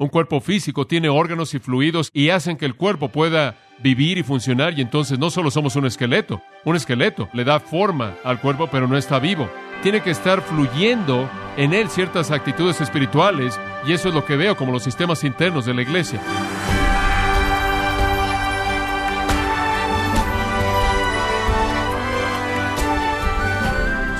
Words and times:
Un 0.00 0.06
cuerpo 0.06 0.40
físico 0.40 0.86
tiene 0.86 1.08
órganos 1.08 1.54
y 1.54 1.58
fluidos 1.58 2.10
y 2.14 2.30
hacen 2.30 2.56
que 2.56 2.64
el 2.64 2.76
cuerpo 2.76 3.08
pueda 3.08 3.56
vivir 3.82 4.16
y 4.16 4.22
funcionar 4.22 4.78
y 4.78 4.80
entonces 4.80 5.18
no 5.18 5.28
solo 5.28 5.50
somos 5.50 5.74
un 5.74 5.86
esqueleto, 5.86 6.40
un 6.64 6.76
esqueleto 6.76 7.28
le 7.32 7.42
da 7.42 7.58
forma 7.58 8.14
al 8.22 8.40
cuerpo 8.40 8.68
pero 8.70 8.86
no 8.86 8.96
está 8.96 9.18
vivo. 9.18 9.50
Tiene 9.82 10.00
que 10.00 10.12
estar 10.12 10.40
fluyendo 10.42 11.28
en 11.56 11.74
él 11.74 11.88
ciertas 11.88 12.30
actitudes 12.30 12.80
espirituales 12.80 13.58
y 13.88 13.92
eso 13.92 14.08
es 14.08 14.14
lo 14.14 14.24
que 14.24 14.36
veo 14.36 14.56
como 14.56 14.70
los 14.70 14.84
sistemas 14.84 15.24
internos 15.24 15.66
de 15.66 15.74
la 15.74 15.82
iglesia. 15.82 16.20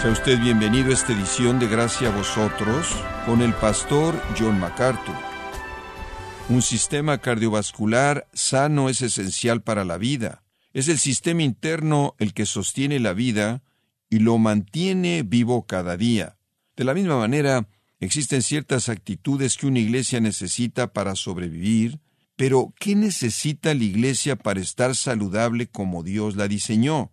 Sea 0.03 0.11
usted 0.11 0.41
bienvenido 0.41 0.91
a 0.91 0.95
esta 0.95 1.13
edición 1.13 1.61
de 1.61 1.69
Gracia 1.69 2.09
a 2.09 2.17
vosotros 2.17 2.97
con 3.25 3.43
el 3.43 3.53
pastor 3.55 4.21
John 4.37 4.59
MacArthur. 4.59 5.28
Un 6.51 6.63
sistema 6.63 7.19
cardiovascular 7.19 8.27
sano 8.33 8.89
es 8.89 9.03
esencial 9.03 9.61
para 9.61 9.85
la 9.85 9.99
vida. 9.99 10.45
Es 10.73 10.89
el 10.89 10.99
sistema 10.99 11.43
interno 11.43 12.15
el 12.19 12.33
que 12.33 12.47
sostiene 12.47 13.01
la 13.01 13.13
vida 13.13 13.63
y 14.09 14.21
lo 14.21 14.39
mantiene 14.39 15.25
vivo 15.25 15.67
cada 15.67 15.99
día. 15.99 16.39
De 16.75 16.85
la 16.85 16.95
misma 16.95 17.19
manera, 17.19 17.69
existen 18.01 18.41
ciertas 18.41 18.89
actitudes 18.89 19.59
que 19.59 19.67
una 19.67 19.81
iglesia 19.81 20.21
necesita 20.21 20.95
para 20.95 21.17
sobrevivir, 21.17 22.01
pero 22.35 22.73
¿qué 22.81 22.95
necesita 22.95 23.75
la 23.75 23.85
iglesia 23.85 24.35
para 24.35 24.61
estar 24.61 24.97
saludable 24.97 25.67
como 25.67 26.03
Dios 26.03 26.35
la 26.35 26.49
diseñó? 26.49 27.13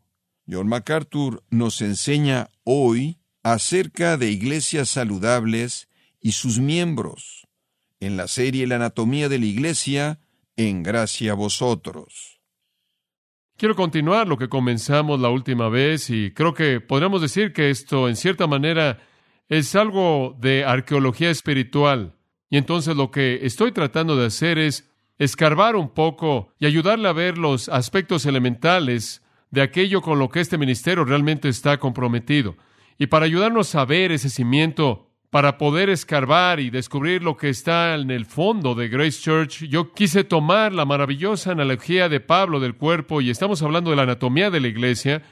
John 0.50 0.68
MacArthur 0.68 1.44
nos 1.50 1.82
enseña 1.82 2.52
hoy 2.64 3.20
acerca 3.44 4.16
de 4.16 4.32
iglesias 4.32 4.88
saludables 4.88 5.90
y 6.22 6.32
sus 6.32 6.60
miembros 6.60 7.46
en 8.00 8.18
la 8.18 8.28
serie 8.28 8.68
La 8.68 8.76
anatomía 8.76 9.30
de 9.30 9.40
la 9.40 9.46
iglesia, 9.46 10.20
en 10.56 10.84
gracia 10.84 11.32
a 11.32 11.36
vosotros. 11.36 12.42
Quiero 13.58 13.76
continuar 13.76 14.28
lo 14.28 14.38
que 14.38 14.50
comenzamos 14.50 15.20
la 15.20 15.30
última 15.30 15.70
vez 15.70 16.10
y 16.10 16.32
creo 16.32 16.54
que 16.54 16.82
podríamos 16.82 17.22
decir 17.22 17.54
que 17.54 17.70
esto 17.70 18.10
en 18.10 18.18
cierta 18.18 18.48
manera 18.48 19.00
es 19.48 19.76
algo 19.76 20.36
de 20.40 20.66
arqueología 20.66 21.30
espiritual. 21.30 22.16
Y 22.50 22.58
entonces 22.58 22.96
lo 22.96 23.12
que 23.12 23.40
estoy 23.44 23.72
tratando 23.72 24.18
de 24.18 24.28
hacer 24.28 24.58
es 24.58 24.90
escarbar 25.18 25.76
un 25.76 25.90
poco 25.94 26.54
y 26.60 26.66
ayudarle 26.66 27.08
a 27.08 27.14
ver 27.14 27.38
los 27.38 27.70
aspectos 27.70 28.26
elementales 28.26 29.24
de 29.52 29.62
aquello 29.62 30.02
con 30.02 30.20
lo 30.20 30.30
que 30.30 30.42
este 30.42 30.58
ministerio 30.58 31.06
realmente 31.06 31.48
está 31.48 31.78
comprometido. 31.78 32.58
Y 32.98 33.08
para 33.08 33.26
ayudarnos 33.26 33.74
a 33.76 33.86
ver 33.86 34.12
ese 34.12 34.30
cimiento 34.30 35.05
para 35.36 35.58
poder 35.58 35.90
escarbar 35.90 36.62
y 36.62 36.70
descubrir 36.70 37.22
lo 37.22 37.36
que 37.36 37.50
está 37.50 37.96
en 37.96 38.10
el 38.10 38.26
fondo 38.26 38.74
de 38.74 38.88
Grace 38.88 39.22
Church, 39.22 39.66
yo 39.66 39.92
quise 39.92 40.24
tomar 40.24 40.72
la 40.72 40.86
maravillosa 40.86 41.52
analogía 41.52 42.08
de 42.08 42.22
Pablo 42.22 42.62
del 42.62 42.76
cuerpo, 42.76 43.20
y 43.20 43.30
estamos 43.30 43.62
hablando 43.62 43.90
de 43.90 43.98
la 43.98 44.04
anatomía 44.04 44.50
de 44.50 44.62
la 44.62 44.70
iglesia, 44.70 45.24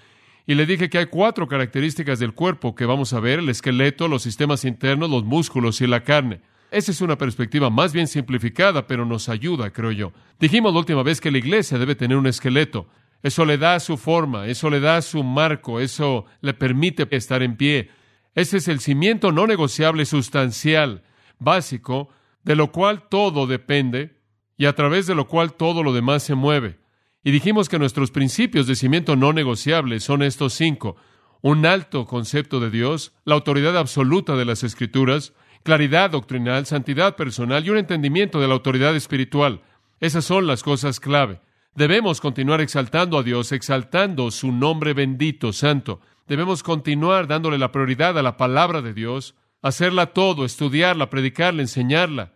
y 0.45 0.55
le 0.55 0.65
dije 0.65 0.89
que 0.89 0.97
hay 0.97 1.05
cuatro 1.05 1.47
características 1.47 2.19
del 2.19 2.33
cuerpo 2.33 2.75
que 2.75 2.85
vamos 2.85 3.13
a 3.13 3.21
ver, 3.21 3.39
el 3.39 3.47
esqueleto, 3.47 4.09
los 4.09 4.23
sistemas 4.23 4.65
internos, 4.65 5.09
los 5.09 5.23
músculos 5.23 5.79
y 5.79 5.87
la 5.87 6.03
carne. 6.03 6.41
Esa 6.69 6.91
es 6.91 6.99
una 6.99 7.17
perspectiva 7.17 7.69
más 7.69 7.93
bien 7.93 8.07
simplificada, 8.07 8.85
pero 8.85 9.05
nos 9.05 9.29
ayuda, 9.29 9.71
creo 9.71 9.91
yo. 9.91 10.11
Dijimos 10.37 10.73
la 10.73 10.79
última 10.79 11.03
vez 11.03 11.21
que 11.21 11.31
la 11.31 11.37
iglesia 11.37 11.77
debe 11.77 11.95
tener 11.95 12.17
un 12.17 12.27
esqueleto. 12.27 12.89
Eso 13.21 13.45
le 13.45 13.57
da 13.57 13.79
su 13.79 13.95
forma, 13.95 14.47
eso 14.47 14.69
le 14.69 14.81
da 14.81 15.01
su 15.01 15.23
marco, 15.23 15.79
eso 15.79 16.25
le 16.41 16.53
permite 16.53 17.07
estar 17.15 17.41
en 17.41 17.55
pie. 17.55 18.02
Ese 18.35 18.57
es 18.57 18.67
el 18.67 18.79
cimiento 18.79 19.31
no 19.31 19.45
negociable 19.47 20.05
sustancial, 20.05 21.03
básico, 21.39 22.09
de 22.43 22.55
lo 22.55 22.71
cual 22.71 23.07
todo 23.09 23.47
depende 23.47 24.17
y 24.57 24.65
a 24.65 24.73
través 24.73 25.07
de 25.07 25.15
lo 25.15 25.27
cual 25.27 25.53
todo 25.53 25.83
lo 25.83 25.93
demás 25.93 26.23
se 26.23 26.35
mueve. 26.35 26.79
Y 27.23 27.31
dijimos 27.31 27.69
que 27.69 27.79
nuestros 27.79 28.11
principios 28.11 28.67
de 28.67 28.75
cimiento 28.75 29.15
no 29.15 29.33
negociable 29.33 29.99
son 29.99 30.23
estos 30.23 30.53
cinco. 30.53 30.97
Un 31.41 31.65
alto 31.65 32.05
concepto 32.05 32.59
de 32.59 32.69
Dios, 32.69 33.13
la 33.23 33.35
autoridad 33.35 33.77
absoluta 33.77 34.35
de 34.35 34.45
las 34.45 34.63
Escrituras, 34.63 35.33
claridad 35.63 36.09
doctrinal, 36.09 36.65
santidad 36.65 37.15
personal 37.15 37.65
y 37.65 37.69
un 37.69 37.77
entendimiento 37.77 38.39
de 38.41 38.47
la 38.47 38.53
autoridad 38.53 38.95
espiritual. 38.95 39.61
Esas 39.99 40.25
son 40.25 40.47
las 40.47 40.63
cosas 40.63 40.99
clave. 40.99 41.39
Debemos 41.75 42.21
continuar 42.21 42.61
exaltando 42.61 43.17
a 43.17 43.23
Dios, 43.23 43.51
exaltando 43.51 44.29
su 44.31 44.51
nombre 44.51 44.93
bendito, 44.93 45.53
santo. 45.53 46.01
Debemos 46.27 46.63
continuar 46.63 47.27
dándole 47.27 47.57
la 47.57 47.71
prioridad 47.71 48.17
a 48.17 48.23
la 48.23 48.37
palabra 48.37 48.81
de 48.81 48.93
Dios, 48.93 49.35
hacerla 49.61 50.07
todo, 50.07 50.45
estudiarla, 50.45 51.09
predicarla, 51.09 51.61
enseñarla. 51.61 52.33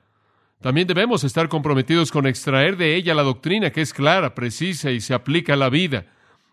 También 0.62 0.88
debemos 0.88 1.24
estar 1.24 1.50
comprometidos 1.50 2.12
con 2.12 2.26
extraer 2.26 2.78
de 2.78 2.96
ella 2.96 3.14
la 3.14 3.24
doctrina 3.24 3.72
que 3.72 3.82
es 3.82 3.94
clara, 3.94 4.34
precisa 4.36 4.92
y 4.92 5.00
se 5.00 5.14
aplica 5.14 5.54
a 5.54 5.58
la 5.58 5.70
vida. 5.70 6.08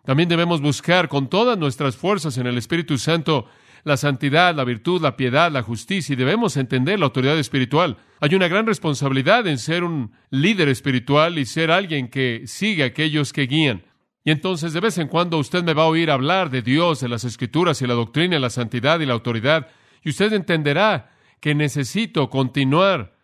También 0.05 0.29
debemos 0.29 0.61
buscar 0.61 1.09
con 1.09 1.29
todas 1.29 1.59
nuestras 1.59 1.97
fuerzas 1.97 2.37
en 2.37 2.47
el 2.47 2.59
Espíritu 2.59 2.99
Santo 2.99 3.47
la 3.85 3.97
santidad, 3.97 4.55
la 4.55 4.65
virtud, 4.65 5.01
la 5.01 5.17
piedad, 5.17 5.51
la 5.51 5.63
justicia 5.63 6.13
y 6.13 6.17
debemos 6.17 6.57
entender 6.57 6.99
la 6.99 7.07
autoridad 7.07 7.39
espiritual. 7.39 7.97
Hay 8.21 8.35
una 8.35 8.49
gran 8.49 8.67
responsabilidad 8.67 9.47
en 9.47 9.59
ser 9.59 9.85
un 9.85 10.13
líder 10.31 10.69
espiritual 10.69 11.39
y 11.39 11.47
ser 11.47 11.71
alguien 11.71 12.09
que 12.09 12.45
sigue 12.47 12.83
a 12.83 12.87
aquellos 12.87 13.33
que 13.33 13.47
guían. 13.47 13.83
Y 14.25 14.31
entonces 14.31 14.73
de 14.73 14.81
vez 14.81 14.97
en 14.97 15.09
cuando 15.09 15.39
usted 15.39 15.63
me 15.63 15.75
va 15.75 15.83
a 15.83 15.89
oír 15.89 16.11
hablar 16.11 16.51
de 16.51 16.63
Dios, 16.63 17.01
de 17.01 17.09
las 17.09 17.25
escrituras 17.25 17.83
y 17.83 17.87
la 17.87 17.95
doctrina, 17.95 18.39
la 18.39 18.49
santidad 18.49 18.99
y 19.01 19.07
la 19.07 19.13
autoridad, 19.13 19.69
y 20.03 20.11
usted 20.11 20.33
entenderá 20.33 21.13
que 21.41 21.55
necesito 21.55 22.31
continuar 22.31 23.15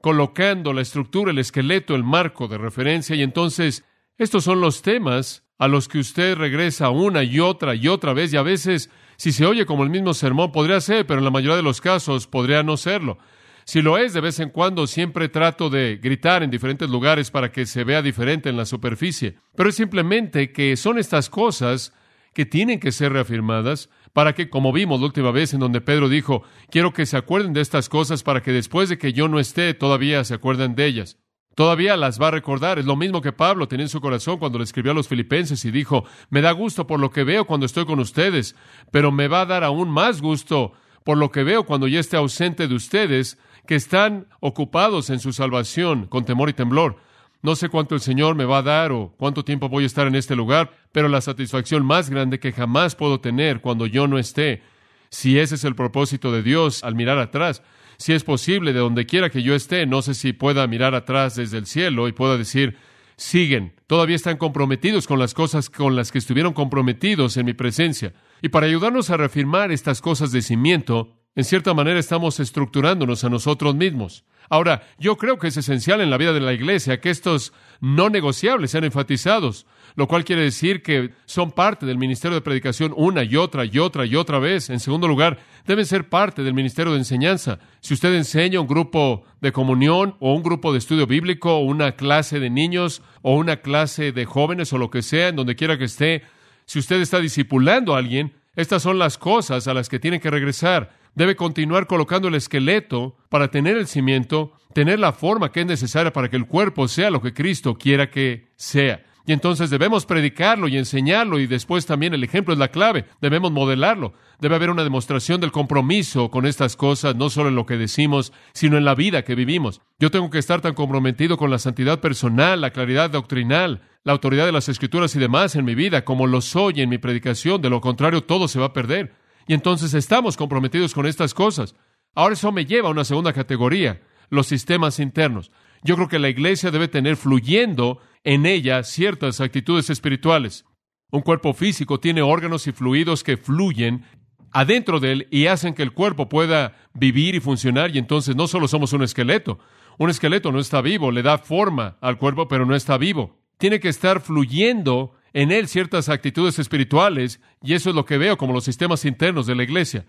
colocando 0.00 0.72
la 0.72 0.82
estructura, 0.82 1.32
el 1.32 1.38
esqueleto, 1.38 1.96
el 1.96 2.04
marco 2.04 2.46
de 2.46 2.58
referencia, 2.58 3.16
y 3.16 3.22
entonces 3.22 3.84
estos 4.16 4.44
son 4.44 4.60
los 4.60 4.82
temas 4.82 5.44
a 5.58 5.66
los 5.66 5.88
que 5.88 5.98
usted 5.98 6.36
regresa 6.36 6.90
una 6.90 7.24
y 7.24 7.40
otra 7.40 7.74
y 7.74 7.88
otra 7.88 8.12
vez, 8.12 8.32
y 8.32 8.36
a 8.36 8.42
veces, 8.42 8.90
si 9.16 9.32
se 9.32 9.46
oye 9.46 9.66
como 9.66 9.82
el 9.82 9.90
mismo 9.90 10.14
sermón, 10.14 10.52
podría 10.52 10.80
ser, 10.80 11.04
pero 11.06 11.18
en 11.18 11.24
la 11.24 11.30
mayoría 11.30 11.56
de 11.56 11.62
los 11.62 11.80
casos 11.80 12.28
podría 12.28 12.62
no 12.62 12.76
serlo. 12.76 13.18
Si 13.64 13.80
lo 13.80 13.96
es, 13.98 14.12
de 14.12 14.20
vez 14.20 14.40
en 14.40 14.50
cuando 14.50 14.86
siempre 14.86 15.28
trato 15.28 15.70
de 15.70 15.98
gritar 16.02 16.42
en 16.42 16.50
diferentes 16.50 16.88
lugares 16.90 17.30
para 17.30 17.50
que 17.50 17.66
se 17.66 17.84
vea 17.84 18.02
diferente 18.02 18.48
en 18.50 18.56
la 18.56 18.66
superficie. 18.66 19.36
Pero 19.56 19.70
es 19.70 19.76
simplemente 19.76 20.52
que 20.52 20.76
son 20.76 20.98
estas 20.98 21.30
cosas 21.30 21.92
que 22.34 22.44
tienen 22.44 22.80
que 22.80 22.92
ser 22.92 23.12
reafirmadas 23.12 23.88
para 24.12 24.34
que, 24.34 24.50
como 24.50 24.72
vimos 24.72 25.00
la 25.00 25.06
última 25.06 25.30
vez 25.30 25.54
en 25.54 25.60
donde 25.60 25.80
Pedro 25.80 26.08
dijo, 26.08 26.42
quiero 26.70 26.92
que 26.92 27.06
se 27.06 27.16
acuerden 27.16 27.52
de 27.52 27.60
estas 27.60 27.88
cosas 27.88 28.22
para 28.22 28.42
que 28.42 28.52
después 28.52 28.88
de 28.88 28.98
que 28.98 29.12
yo 29.12 29.28
no 29.28 29.40
esté, 29.40 29.72
todavía 29.72 30.22
se 30.24 30.34
acuerden 30.34 30.74
de 30.74 30.86
ellas. 30.86 31.18
Todavía 31.54 31.96
las 31.96 32.20
va 32.20 32.28
a 32.28 32.32
recordar. 32.32 32.78
Es 32.78 32.84
lo 32.84 32.96
mismo 32.96 33.22
que 33.22 33.32
Pablo 33.32 33.68
tenía 33.68 33.84
en 33.84 33.88
su 33.88 34.00
corazón 34.00 34.38
cuando 34.38 34.58
le 34.58 34.64
escribió 34.64 34.92
a 34.92 34.94
los 34.94 35.08
filipenses 35.08 35.64
y 35.64 35.70
dijo, 35.70 36.04
me 36.28 36.42
da 36.42 36.52
gusto 36.52 36.86
por 36.86 37.00
lo 37.00 37.10
que 37.10 37.24
veo 37.24 37.46
cuando 37.46 37.66
estoy 37.66 37.86
con 37.86 38.00
ustedes, 38.00 38.56
pero 38.90 39.12
me 39.12 39.28
va 39.28 39.42
a 39.42 39.46
dar 39.46 39.64
aún 39.64 39.88
más 39.88 40.20
gusto 40.20 40.72
por 41.04 41.18
lo 41.18 41.30
que 41.30 41.44
veo 41.44 41.64
cuando 41.64 41.86
ya 41.86 42.00
esté 42.00 42.16
ausente 42.16 42.66
de 42.66 42.74
ustedes, 42.74 43.38
que 43.66 43.74
están 43.74 44.26
ocupados 44.40 45.10
en 45.10 45.20
su 45.20 45.32
salvación 45.32 46.06
con 46.06 46.24
temor 46.24 46.48
y 46.48 46.54
temblor. 46.54 46.96
No 47.42 47.56
sé 47.56 47.68
cuánto 47.68 47.94
el 47.94 48.00
Señor 48.00 48.34
me 48.34 48.46
va 48.46 48.58
a 48.58 48.62
dar 48.62 48.90
o 48.92 49.14
cuánto 49.18 49.44
tiempo 49.44 49.68
voy 49.68 49.84
a 49.84 49.86
estar 49.86 50.06
en 50.06 50.14
este 50.14 50.34
lugar, 50.34 50.72
pero 50.92 51.08
la 51.08 51.20
satisfacción 51.20 51.84
más 51.84 52.08
grande 52.08 52.40
que 52.40 52.52
jamás 52.52 52.94
puedo 52.96 53.20
tener 53.20 53.60
cuando 53.60 53.86
yo 53.86 54.06
no 54.08 54.18
esté, 54.18 54.62
si 55.10 55.38
ese 55.38 55.56
es 55.56 55.64
el 55.64 55.74
propósito 55.74 56.32
de 56.32 56.42
Dios 56.42 56.82
al 56.82 56.94
mirar 56.94 57.18
atrás, 57.18 57.62
si 57.98 58.14
es 58.14 58.24
posible 58.24 58.72
de 58.72 58.80
donde 58.80 59.06
quiera 59.06 59.30
que 59.30 59.42
yo 59.42 59.54
esté, 59.54 59.86
no 59.86 60.02
sé 60.02 60.14
si 60.14 60.32
pueda 60.32 60.66
mirar 60.66 60.94
atrás 60.94 61.36
desde 61.36 61.58
el 61.58 61.66
cielo 61.66 62.08
y 62.08 62.12
pueda 62.12 62.38
decir, 62.38 62.76
siguen, 63.16 63.74
todavía 63.86 64.16
están 64.16 64.36
comprometidos 64.36 65.06
con 65.06 65.18
las 65.18 65.34
cosas 65.34 65.70
con 65.70 65.96
las 65.96 66.12
que 66.12 66.18
estuvieron 66.18 66.52
comprometidos 66.52 67.36
en 67.36 67.46
mi 67.46 67.54
presencia. 67.54 68.14
Y 68.42 68.48
para 68.48 68.66
ayudarnos 68.66 69.10
a 69.10 69.16
reafirmar 69.16 69.72
estas 69.72 70.00
cosas 70.00 70.32
de 70.32 70.42
cimiento, 70.42 71.16
en 71.34 71.44
cierta 71.44 71.74
manera 71.74 71.98
estamos 71.98 72.40
estructurándonos 72.40 73.24
a 73.24 73.30
nosotros 73.30 73.74
mismos. 73.74 74.24
Ahora, 74.48 74.82
yo 74.98 75.16
creo 75.16 75.38
que 75.38 75.48
es 75.48 75.56
esencial 75.56 76.00
en 76.00 76.10
la 76.10 76.18
vida 76.18 76.32
de 76.32 76.40
la 76.40 76.52
iglesia 76.52 77.00
que 77.00 77.10
estos 77.10 77.52
no 77.80 78.10
negociables 78.10 78.70
sean 78.70 78.84
enfatizados, 78.84 79.66
lo 79.96 80.08
cual 80.08 80.24
quiere 80.24 80.42
decir 80.42 80.82
que 80.82 81.12
son 81.24 81.52
parte 81.52 81.86
del 81.86 81.98
ministerio 81.98 82.34
de 82.34 82.42
predicación 82.42 82.92
una 82.96 83.22
y 83.22 83.36
otra 83.36 83.64
y 83.64 83.78
otra 83.78 84.06
y 84.06 84.16
otra 84.16 84.38
vez. 84.38 84.70
En 84.70 84.80
segundo 84.80 85.08
lugar, 85.08 85.38
deben 85.66 85.86
ser 85.86 86.08
parte 86.08 86.42
del 86.42 86.54
ministerio 86.54 86.92
de 86.92 86.98
enseñanza. 86.98 87.58
Si 87.80 87.94
usted 87.94 88.14
enseña 88.14 88.60
un 88.60 88.66
grupo 88.66 89.24
de 89.40 89.52
comunión 89.52 90.16
o 90.20 90.34
un 90.34 90.42
grupo 90.42 90.72
de 90.72 90.78
estudio 90.78 91.06
bíblico 91.06 91.56
o 91.56 91.64
una 91.64 91.92
clase 91.92 92.40
de 92.40 92.50
niños 92.50 93.02
o 93.22 93.36
una 93.36 93.56
clase 93.56 94.12
de 94.12 94.24
jóvenes 94.24 94.72
o 94.72 94.78
lo 94.78 94.90
que 94.90 95.02
sea, 95.02 95.28
en 95.28 95.36
donde 95.36 95.56
quiera 95.56 95.78
que 95.78 95.84
esté, 95.84 96.22
si 96.66 96.78
usted 96.78 97.00
está 97.00 97.20
discipulando 97.20 97.94
a 97.94 97.98
alguien, 97.98 98.32
estas 98.56 98.82
son 98.82 98.98
las 98.98 99.18
cosas 99.18 99.66
a 99.68 99.74
las 99.74 99.88
que 99.88 99.98
tiene 99.98 100.20
que 100.20 100.30
regresar 100.30 100.92
debe 101.14 101.36
continuar 101.36 101.86
colocando 101.86 102.28
el 102.28 102.34
esqueleto 102.34 103.16
para 103.28 103.48
tener 103.48 103.76
el 103.76 103.86
cimiento, 103.86 104.52
tener 104.72 104.98
la 104.98 105.12
forma 105.12 105.52
que 105.52 105.60
es 105.60 105.66
necesaria 105.66 106.12
para 106.12 106.28
que 106.28 106.36
el 106.36 106.46
cuerpo 106.46 106.88
sea 106.88 107.10
lo 107.10 107.20
que 107.20 107.34
Cristo 107.34 107.76
quiera 107.76 108.10
que 108.10 108.52
sea. 108.56 109.04
Y 109.26 109.32
entonces 109.32 109.70
debemos 109.70 110.04
predicarlo 110.04 110.68
y 110.68 110.76
enseñarlo 110.76 111.38
y 111.38 111.46
después 111.46 111.86
también 111.86 112.12
el 112.12 112.22
ejemplo 112.22 112.52
es 112.52 112.58
la 112.58 112.68
clave. 112.68 113.06
Debemos 113.22 113.50
modelarlo. 113.50 114.12
Debe 114.38 114.56
haber 114.56 114.68
una 114.68 114.84
demostración 114.84 115.40
del 115.40 115.50
compromiso 115.50 116.30
con 116.30 116.44
estas 116.44 116.76
cosas, 116.76 117.16
no 117.16 117.30
solo 117.30 117.48
en 117.48 117.54
lo 117.54 117.64
que 117.64 117.78
decimos, 117.78 118.34
sino 118.52 118.76
en 118.76 118.84
la 118.84 118.94
vida 118.94 119.24
que 119.24 119.34
vivimos. 119.34 119.80
Yo 119.98 120.10
tengo 120.10 120.28
que 120.28 120.38
estar 120.38 120.60
tan 120.60 120.74
comprometido 120.74 121.38
con 121.38 121.50
la 121.50 121.58
santidad 121.58 122.00
personal, 122.00 122.60
la 122.60 122.70
claridad 122.70 123.08
doctrinal, 123.08 123.80
la 124.02 124.12
autoridad 124.12 124.44
de 124.44 124.52
las 124.52 124.68
escrituras 124.68 125.16
y 125.16 125.18
demás 125.18 125.56
en 125.56 125.64
mi 125.64 125.74
vida, 125.74 126.04
como 126.04 126.26
lo 126.26 126.42
soy 126.42 126.82
en 126.82 126.90
mi 126.90 126.98
predicación. 126.98 127.62
De 127.62 127.70
lo 127.70 127.80
contrario, 127.80 128.24
todo 128.24 128.46
se 128.46 128.60
va 128.60 128.66
a 128.66 128.72
perder. 128.74 129.23
Y 129.46 129.54
entonces 129.54 129.94
estamos 129.94 130.36
comprometidos 130.36 130.94
con 130.94 131.06
estas 131.06 131.34
cosas. 131.34 131.74
Ahora 132.14 132.34
eso 132.34 132.52
me 132.52 132.64
lleva 132.64 132.88
a 132.88 132.92
una 132.92 133.04
segunda 133.04 133.32
categoría, 133.32 134.00
los 134.30 134.46
sistemas 134.46 135.00
internos. 135.00 135.50
Yo 135.82 135.96
creo 135.96 136.08
que 136.08 136.18
la 136.18 136.28
iglesia 136.28 136.70
debe 136.70 136.88
tener 136.88 137.16
fluyendo 137.16 138.00
en 138.22 138.46
ella 138.46 138.82
ciertas 138.84 139.40
actitudes 139.40 139.90
espirituales. 139.90 140.64
Un 141.10 141.20
cuerpo 141.20 141.52
físico 141.52 142.00
tiene 142.00 142.22
órganos 142.22 142.66
y 142.66 142.72
fluidos 142.72 143.22
que 143.22 143.36
fluyen 143.36 144.04
adentro 144.50 145.00
de 145.00 145.12
él 145.12 145.28
y 145.30 145.46
hacen 145.46 145.74
que 145.74 145.82
el 145.82 145.92
cuerpo 145.92 146.28
pueda 146.28 146.74
vivir 146.94 147.34
y 147.34 147.40
funcionar 147.40 147.94
y 147.94 147.98
entonces 147.98 148.34
no 148.34 148.46
solo 148.46 148.68
somos 148.68 148.92
un 148.92 149.02
esqueleto. 149.02 149.58
Un 149.98 150.10
esqueleto 150.10 150.50
no 150.52 150.58
está 150.58 150.80
vivo, 150.80 151.10
le 151.10 151.22
da 151.22 151.38
forma 151.38 151.98
al 152.00 152.18
cuerpo, 152.18 152.48
pero 152.48 152.64
no 152.64 152.74
está 152.74 152.96
vivo. 152.96 153.38
Tiene 153.58 153.78
que 153.78 153.88
estar 153.88 154.20
fluyendo 154.20 155.12
en 155.34 155.50
él 155.52 155.68
ciertas 155.68 156.08
actitudes 156.08 156.58
espirituales 156.58 157.40
y 157.62 157.74
eso 157.74 157.90
es 157.90 157.96
lo 157.96 158.06
que 158.06 158.16
veo 158.16 158.38
como 158.38 158.54
los 158.54 158.64
sistemas 158.64 159.04
internos 159.04 159.46
de 159.46 159.56
la 159.56 159.64
iglesia. 159.64 160.06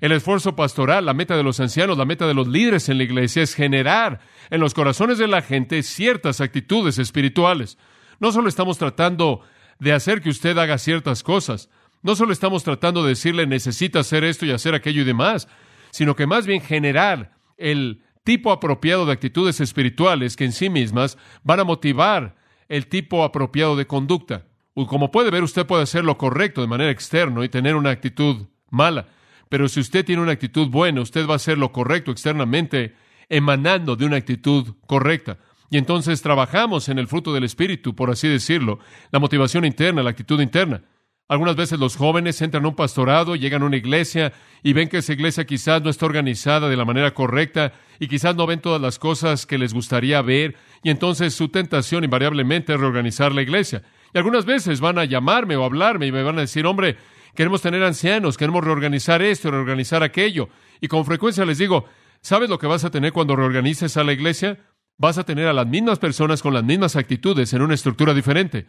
El 0.00 0.12
esfuerzo 0.12 0.56
pastoral, 0.56 1.06
la 1.06 1.14
meta 1.14 1.36
de 1.36 1.44
los 1.44 1.60
ancianos, 1.60 1.96
la 1.96 2.04
meta 2.04 2.26
de 2.26 2.34
los 2.34 2.48
líderes 2.48 2.88
en 2.88 2.98
la 2.98 3.04
iglesia 3.04 3.42
es 3.42 3.54
generar 3.54 4.20
en 4.50 4.60
los 4.60 4.74
corazones 4.74 5.16
de 5.18 5.28
la 5.28 5.40
gente 5.40 5.82
ciertas 5.84 6.40
actitudes 6.40 6.98
espirituales. 6.98 7.78
No 8.18 8.32
solo 8.32 8.48
estamos 8.48 8.76
tratando 8.76 9.40
de 9.78 9.92
hacer 9.92 10.20
que 10.20 10.28
usted 10.28 10.58
haga 10.58 10.76
ciertas 10.76 11.22
cosas, 11.22 11.70
no 12.02 12.16
solo 12.16 12.32
estamos 12.32 12.64
tratando 12.64 13.02
de 13.02 13.10
decirle 13.10 13.46
necesita 13.46 14.00
hacer 14.00 14.24
esto 14.24 14.44
y 14.44 14.50
hacer 14.50 14.74
aquello 14.74 15.02
y 15.02 15.06
demás, 15.06 15.48
sino 15.92 16.16
que 16.16 16.26
más 16.26 16.46
bien 16.46 16.60
generar 16.60 17.32
el 17.56 18.02
tipo 18.24 18.50
apropiado 18.50 19.06
de 19.06 19.12
actitudes 19.12 19.60
espirituales 19.60 20.34
que 20.36 20.44
en 20.44 20.52
sí 20.52 20.68
mismas 20.68 21.16
van 21.44 21.60
a 21.60 21.64
motivar 21.64 22.34
el 22.68 22.88
tipo 22.88 23.22
apropiado 23.22 23.76
de 23.76 23.86
conducta. 23.86 24.44
Como 24.74 25.10
puede 25.10 25.30
ver, 25.30 25.42
usted 25.42 25.66
puede 25.66 25.84
hacer 25.84 26.04
lo 26.04 26.18
correcto 26.18 26.60
de 26.60 26.66
manera 26.66 26.90
externa 26.90 27.44
y 27.44 27.48
tener 27.48 27.76
una 27.76 27.90
actitud 27.90 28.48
mala. 28.70 29.06
Pero 29.48 29.68
si 29.68 29.80
usted 29.80 30.04
tiene 30.04 30.22
una 30.22 30.32
actitud 30.32 30.68
buena, 30.68 31.00
usted 31.00 31.26
va 31.28 31.34
a 31.34 31.36
hacer 31.36 31.58
lo 31.58 31.70
correcto 31.70 32.10
externamente, 32.10 32.94
emanando 33.28 33.94
de 33.94 34.04
una 34.04 34.16
actitud 34.16 34.74
correcta. 34.86 35.38
Y 35.70 35.78
entonces 35.78 36.22
trabajamos 36.22 36.88
en 36.88 36.98
el 36.98 37.06
fruto 37.06 37.32
del 37.32 37.44
Espíritu, 37.44 37.94
por 37.94 38.10
así 38.10 38.28
decirlo, 38.28 38.80
la 39.12 39.20
motivación 39.20 39.64
interna, 39.64 40.02
la 40.02 40.10
actitud 40.10 40.40
interna. 40.40 40.82
Algunas 41.26 41.56
veces 41.56 41.78
los 41.78 41.96
jóvenes 41.96 42.42
entran 42.42 42.66
a 42.66 42.68
un 42.68 42.74
pastorado, 42.74 43.34
llegan 43.34 43.62
a 43.62 43.66
una 43.66 43.78
iglesia 43.78 44.34
y 44.62 44.74
ven 44.74 44.88
que 44.88 44.98
esa 44.98 45.14
iglesia 45.14 45.46
quizás 45.46 45.82
no 45.82 45.88
está 45.88 46.04
organizada 46.04 46.68
de 46.68 46.76
la 46.76 46.84
manera 46.84 47.14
correcta 47.14 47.72
y 47.98 48.08
quizás 48.08 48.36
no 48.36 48.46
ven 48.46 48.60
todas 48.60 48.80
las 48.80 48.98
cosas 48.98 49.46
que 49.46 49.56
les 49.56 49.72
gustaría 49.72 50.20
ver 50.20 50.54
y 50.82 50.90
entonces 50.90 51.32
su 51.32 51.48
tentación 51.48 52.04
invariablemente 52.04 52.74
es 52.74 52.80
reorganizar 52.80 53.32
la 53.32 53.40
iglesia. 53.40 53.82
Y 54.14 54.18
algunas 54.18 54.44
veces 54.44 54.80
van 54.80 54.98
a 54.98 55.04
llamarme 55.04 55.56
o 55.56 55.64
hablarme 55.64 56.06
y 56.06 56.12
me 56.12 56.22
van 56.22 56.38
a 56.38 56.42
decir, 56.42 56.64
hombre, 56.66 56.96
queremos 57.34 57.60
tener 57.62 57.82
ancianos, 57.82 58.36
queremos 58.38 58.62
reorganizar 58.62 59.20
esto, 59.22 59.50
reorganizar 59.50 60.04
aquello. 60.04 60.48
Y 60.80 60.86
con 60.86 61.04
frecuencia 61.04 61.44
les 61.44 61.58
digo, 61.58 61.86
¿sabes 62.20 62.48
lo 62.48 62.60
que 62.60 62.68
vas 62.68 62.84
a 62.84 62.90
tener 62.90 63.12
cuando 63.12 63.34
reorganices 63.34 63.96
a 63.96 64.04
la 64.04 64.12
iglesia? 64.12 64.60
Vas 64.96 65.18
a 65.18 65.24
tener 65.24 65.48
a 65.48 65.52
las 65.52 65.66
mismas 65.66 65.98
personas 65.98 66.42
con 66.42 66.54
las 66.54 66.62
mismas 66.62 66.94
actitudes 66.94 67.52
en 67.52 67.62
una 67.62 67.74
estructura 67.74 68.14
diferente. 68.14 68.68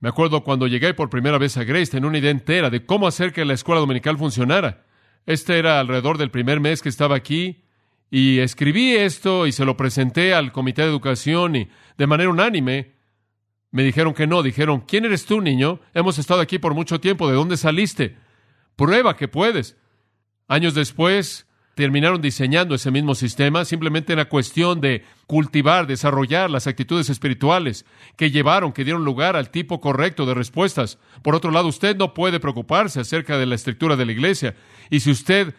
Me 0.00 0.08
acuerdo 0.08 0.42
cuando 0.42 0.66
llegué 0.66 0.92
por 0.92 1.08
primera 1.08 1.38
vez 1.38 1.56
a 1.56 1.62
Grace, 1.62 1.92
tenía 1.92 2.08
una 2.08 2.18
idea 2.18 2.32
entera 2.32 2.68
de 2.68 2.84
cómo 2.84 3.06
hacer 3.06 3.32
que 3.32 3.44
la 3.44 3.54
escuela 3.54 3.80
dominical 3.80 4.18
funcionara. 4.18 4.86
Este 5.24 5.56
era 5.58 5.78
alrededor 5.78 6.18
del 6.18 6.32
primer 6.32 6.58
mes 6.58 6.82
que 6.82 6.88
estaba 6.88 7.14
aquí 7.14 7.62
y 8.10 8.40
escribí 8.40 8.96
esto 8.96 9.46
y 9.46 9.52
se 9.52 9.64
lo 9.64 9.76
presenté 9.76 10.34
al 10.34 10.50
comité 10.50 10.82
de 10.82 10.88
educación 10.88 11.54
y 11.54 11.68
de 11.96 12.06
manera 12.08 12.30
unánime 12.30 12.99
me 13.70 13.82
dijeron 13.82 14.14
que 14.14 14.26
no, 14.26 14.42
dijeron, 14.42 14.80
¿quién 14.80 15.04
eres 15.04 15.26
tú, 15.26 15.40
niño? 15.40 15.80
Hemos 15.94 16.18
estado 16.18 16.40
aquí 16.40 16.58
por 16.58 16.74
mucho 16.74 17.00
tiempo, 17.00 17.28
¿de 17.28 17.34
dónde 17.34 17.56
saliste? 17.56 18.16
Prueba 18.76 19.16
que 19.16 19.28
puedes. 19.28 19.76
Años 20.48 20.74
después 20.74 21.46
terminaron 21.74 22.20
diseñando 22.20 22.74
ese 22.74 22.90
mismo 22.90 23.14
sistema, 23.14 23.64
simplemente 23.64 24.12
era 24.12 24.28
cuestión 24.28 24.80
de 24.80 25.04
cultivar, 25.26 25.86
desarrollar 25.86 26.50
las 26.50 26.66
actitudes 26.66 27.08
espirituales 27.08 27.86
que 28.16 28.30
llevaron, 28.30 28.72
que 28.72 28.84
dieron 28.84 29.04
lugar 29.04 29.36
al 29.36 29.50
tipo 29.50 29.80
correcto 29.80 30.26
de 30.26 30.34
respuestas. 30.34 30.98
Por 31.22 31.34
otro 31.34 31.50
lado, 31.50 31.68
usted 31.68 31.96
no 31.96 32.12
puede 32.12 32.40
preocuparse 32.40 33.00
acerca 33.00 33.38
de 33.38 33.46
la 33.46 33.54
estructura 33.54 33.96
de 33.96 34.04
la 34.04 34.12
iglesia. 34.12 34.56
Y 34.90 35.00
si 35.00 35.10
usted 35.10 35.54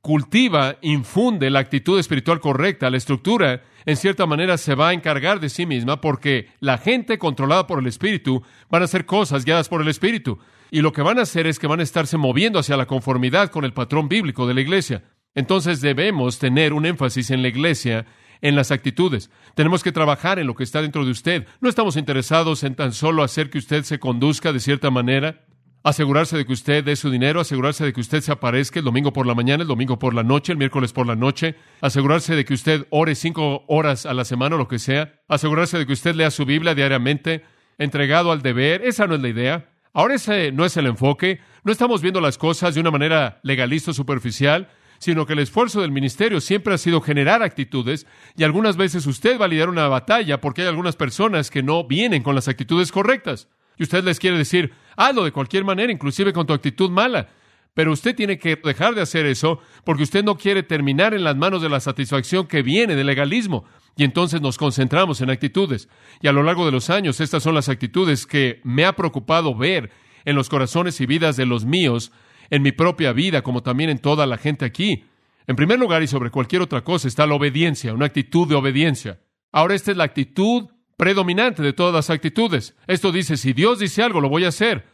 cultiva, 0.00 0.76
infunde 0.80 1.50
la 1.50 1.58
actitud 1.58 1.98
espiritual 1.98 2.40
correcta, 2.40 2.90
la 2.90 2.96
estructura, 2.96 3.62
en 3.86 3.96
cierta 3.96 4.26
manera 4.26 4.58
se 4.58 4.74
va 4.74 4.88
a 4.88 4.92
encargar 4.92 5.40
de 5.40 5.48
sí 5.48 5.66
misma 5.66 6.00
porque 6.00 6.48
la 6.60 6.78
gente 6.78 7.18
controlada 7.18 7.66
por 7.66 7.78
el 7.78 7.86
Espíritu 7.86 8.42
van 8.70 8.82
a 8.82 8.86
hacer 8.86 9.06
cosas 9.06 9.44
guiadas 9.44 9.68
por 9.68 9.82
el 9.82 9.88
Espíritu. 9.88 10.38
Y 10.70 10.82
lo 10.82 10.92
que 10.92 11.02
van 11.02 11.18
a 11.18 11.22
hacer 11.22 11.46
es 11.46 11.58
que 11.58 11.66
van 11.66 11.80
a 11.80 11.84
estarse 11.84 12.16
moviendo 12.16 12.58
hacia 12.58 12.76
la 12.76 12.86
conformidad 12.86 13.50
con 13.50 13.64
el 13.64 13.72
patrón 13.72 14.08
bíblico 14.08 14.46
de 14.46 14.54
la 14.54 14.60
iglesia. 14.60 15.04
Entonces 15.34 15.80
debemos 15.80 16.38
tener 16.38 16.72
un 16.72 16.86
énfasis 16.86 17.30
en 17.30 17.42
la 17.42 17.48
iglesia, 17.48 18.06
en 18.40 18.56
las 18.56 18.70
actitudes. 18.70 19.30
Tenemos 19.54 19.82
que 19.82 19.92
trabajar 19.92 20.38
en 20.38 20.46
lo 20.46 20.54
que 20.54 20.64
está 20.64 20.82
dentro 20.82 21.04
de 21.04 21.10
usted. 21.10 21.46
No 21.60 21.68
estamos 21.68 21.96
interesados 21.96 22.62
en 22.62 22.74
tan 22.74 22.92
solo 22.92 23.22
hacer 23.22 23.50
que 23.50 23.58
usted 23.58 23.82
se 23.84 23.98
conduzca 23.98 24.52
de 24.52 24.60
cierta 24.60 24.90
manera 24.90 25.44
asegurarse 25.82 26.36
de 26.36 26.44
que 26.44 26.52
usted 26.52 26.84
dé 26.84 26.96
su 26.96 27.10
dinero, 27.10 27.40
asegurarse 27.40 27.84
de 27.84 27.92
que 27.92 28.00
usted 28.00 28.20
se 28.20 28.32
aparezca 28.32 28.78
el 28.78 28.84
domingo 28.84 29.12
por 29.12 29.26
la 29.26 29.34
mañana, 29.34 29.62
el 29.62 29.68
domingo 29.68 29.98
por 29.98 30.14
la 30.14 30.22
noche, 30.22 30.52
el 30.52 30.58
miércoles 30.58 30.92
por 30.92 31.06
la 31.06 31.16
noche, 31.16 31.56
asegurarse 31.80 32.34
de 32.34 32.44
que 32.44 32.54
usted 32.54 32.86
ore 32.90 33.14
cinco 33.14 33.64
horas 33.66 34.06
a 34.06 34.14
la 34.14 34.24
semana 34.24 34.56
o 34.56 34.58
lo 34.58 34.68
que 34.68 34.78
sea, 34.78 35.20
asegurarse 35.28 35.78
de 35.78 35.86
que 35.86 35.92
usted 35.92 36.14
lea 36.14 36.30
su 36.30 36.44
Biblia 36.44 36.74
diariamente, 36.74 37.44
entregado 37.78 38.30
al 38.32 38.42
deber. 38.42 38.82
Esa 38.84 39.06
no 39.06 39.14
es 39.14 39.22
la 39.22 39.28
idea. 39.28 39.70
Ahora 39.92 40.14
ese 40.14 40.52
no 40.52 40.64
es 40.64 40.76
el 40.76 40.86
enfoque. 40.86 41.40
No 41.64 41.72
estamos 41.72 42.02
viendo 42.02 42.20
las 42.20 42.38
cosas 42.38 42.74
de 42.74 42.80
una 42.80 42.90
manera 42.90 43.40
legalista 43.42 43.90
o 43.90 43.94
superficial, 43.94 44.68
sino 44.98 45.26
que 45.26 45.32
el 45.32 45.38
esfuerzo 45.38 45.80
del 45.80 45.90
ministerio 45.90 46.40
siempre 46.40 46.74
ha 46.74 46.78
sido 46.78 47.00
generar 47.00 47.42
actitudes 47.42 48.06
y 48.36 48.44
algunas 48.44 48.76
veces 48.76 49.06
usted 49.06 49.40
va 49.40 49.46
a 49.46 49.48
lidiar 49.48 49.70
una 49.70 49.88
batalla 49.88 50.40
porque 50.40 50.62
hay 50.62 50.68
algunas 50.68 50.94
personas 50.94 51.50
que 51.50 51.62
no 51.62 51.84
vienen 51.84 52.22
con 52.22 52.34
las 52.34 52.48
actitudes 52.48 52.92
correctas. 52.92 53.48
Y 53.76 53.84
usted 53.84 54.04
les 54.04 54.18
quiere 54.18 54.38
decir, 54.38 54.72
hazlo 54.96 55.24
de 55.24 55.32
cualquier 55.32 55.64
manera, 55.64 55.92
inclusive 55.92 56.32
con 56.32 56.46
tu 56.46 56.52
actitud 56.52 56.90
mala. 56.90 57.28
Pero 57.74 57.92
usted 57.92 58.14
tiene 58.14 58.38
que 58.38 58.56
dejar 58.56 58.94
de 58.94 59.02
hacer 59.02 59.26
eso 59.26 59.60
porque 59.84 60.02
usted 60.02 60.24
no 60.24 60.36
quiere 60.36 60.62
terminar 60.62 61.14
en 61.14 61.24
las 61.24 61.36
manos 61.36 61.62
de 61.62 61.68
la 61.68 61.80
satisfacción 61.80 62.46
que 62.46 62.62
viene 62.62 62.96
del 62.96 63.06
legalismo. 63.06 63.64
Y 63.96 64.04
entonces 64.04 64.40
nos 64.40 64.58
concentramos 64.58 65.20
en 65.20 65.30
actitudes. 65.30 65.88
Y 66.20 66.28
a 66.28 66.32
lo 66.32 66.42
largo 66.42 66.66
de 66.66 66.72
los 66.72 66.90
años, 66.90 67.20
estas 67.20 67.42
son 67.42 67.54
las 67.54 67.68
actitudes 67.68 68.26
que 68.26 68.60
me 68.64 68.84
ha 68.84 68.96
preocupado 68.96 69.54
ver 69.54 69.90
en 70.24 70.36
los 70.36 70.48
corazones 70.48 71.00
y 71.00 71.06
vidas 71.06 71.36
de 71.36 71.46
los 71.46 71.64
míos, 71.64 72.12
en 72.50 72.62
mi 72.62 72.72
propia 72.72 73.12
vida, 73.12 73.42
como 73.42 73.62
también 73.62 73.90
en 73.90 73.98
toda 73.98 74.26
la 74.26 74.36
gente 74.36 74.64
aquí. 74.64 75.04
En 75.46 75.56
primer 75.56 75.78
lugar 75.78 76.02
y 76.02 76.06
sobre 76.06 76.30
cualquier 76.30 76.62
otra 76.62 76.82
cosa 76.82 77.08
está 77.08 77.26
la 77.26 77.34
obediencia, 77.34 77.94
una 77.94 78.06
actitud 78.06 78.48
de 78.48 78.54
obediencia. 78.54 79.20
Ahora 79.52 79.74
esta 79.74 79.90
es 79.90 79.96
la 79.96 80.04
actitud 80.04 80.68
predominante 81.00 81.62
de 81.62 81.72
todas 81.72 81.94
las 81.94 82.10
actitudes. 82.10 82.76
Esto 82.86 83.10
dice, 83.10 83.38
si 83.38 83.54
Dios 83.54 83.78
dice 83.78 84.02
algo, 84.02 84.20
lo 84.20 84.28
voy 84.28 84.44
a 84.44 84.48
hacer. 84.48 84.84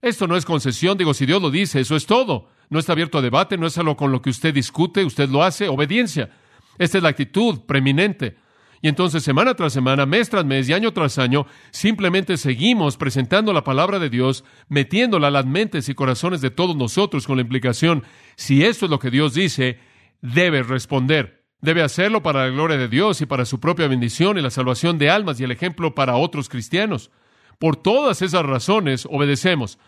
Esto 0.00 0.28
no 0.28 0.36
es 0.36 0.44
concesión, 0.44 0.96
digo, 0.96 1.12
si 1.12 1.26
Dios 1.26 1.42
lo 1.42 1.50
dice, 1.50 1.80
eso 1.80 1.96
es 1.96 2.06
todo. 2.06 2.50
No 2.70 2.78
está 2.78 2.92
abierto 2.92 3.18
a 3.18 3.20
debate, 3.20 3.58
no 3.58 3.66
es 3.66 3.76
algo 3.76 3.96
con 3.96 4.12
lo 4.12 4.22
que 4.22 4.30
usted 4.30 4.54
discute, 4.54 5.04
usted 5.04 5.28
lo 5.28 5.42
hace, 5.42 5.66
obediencia. 5.66 6.30
Esta 6.78 6.98
es 6.98 7.02
la 7.02 7.08
actitud 7.08 7.62
preeminente. 7.66 8.36
Y 8.80 8.86
entonces, 8.86 9.24
semana 9.24 9.54
tras 9.54 9.72
semana, 9.72 10.06
mes 10.06 10.30
tras 10.30 10.44
mes 10.44 10.68
y 10.68 10.72
año 10.72 10.92
tras 10.92 11.18
año, 11.18 11.48
simplemente 11.72 12.36
seguimos 12.36 12.96
presentando 12.96 13.52
la 13.52 13.64
palabra 13.64 13.98
de 13.98 14.08
Dios, 14.08 14.44
metiéndola 14.68 15.26
a 15.26 15.32
las 15.32 15.46
mentes 15.46 15.88
y 15.88 15.94
corazones 15.94 16.40
de 16.42 16.50
todos 16.50 16.76
nosotros 16.76 17.26
con 17.26 17.38
la 17.38 17.42
implicación, 17.42 18.04
si 18.36 18.62
esto 18.62 18.84
es 18.84 18.90
lo 18.92 19.00
que 19.00 19.10
Dios 19.10 19.34
dice, 19.34 19.80
debe 20.20 20.62
responder. 20.62 21.35
Debe 21.60 21.82
hacerlo 21.82 22.22
para 22.22 22.44
la 22.44 22.50
gloria 22.50 22.76
de 22.76 22.88
Dios 22.88 23.20
y 23.20 23.26
para 23.26 23.46
su 23.46 23.60
propia 23.60 23.88
bendición 23.88 24.38
y 24.38 24.42
la 24.42 24.50
salvación 24.50 24.98
de 24.98 25.10
almas 25.10 25.40
y 25.40 25.44
el 25.44 25.50
ejemplo 25.50 25.94
para 25.94 26.16
otros 26.16 26.48
cristianos. 26.48 27.10
Por 27.58 27.76
todas 27.76 28.20
esas 28.20 28.44
razones 28.44 29.06
obedecemos, 29.10 29.78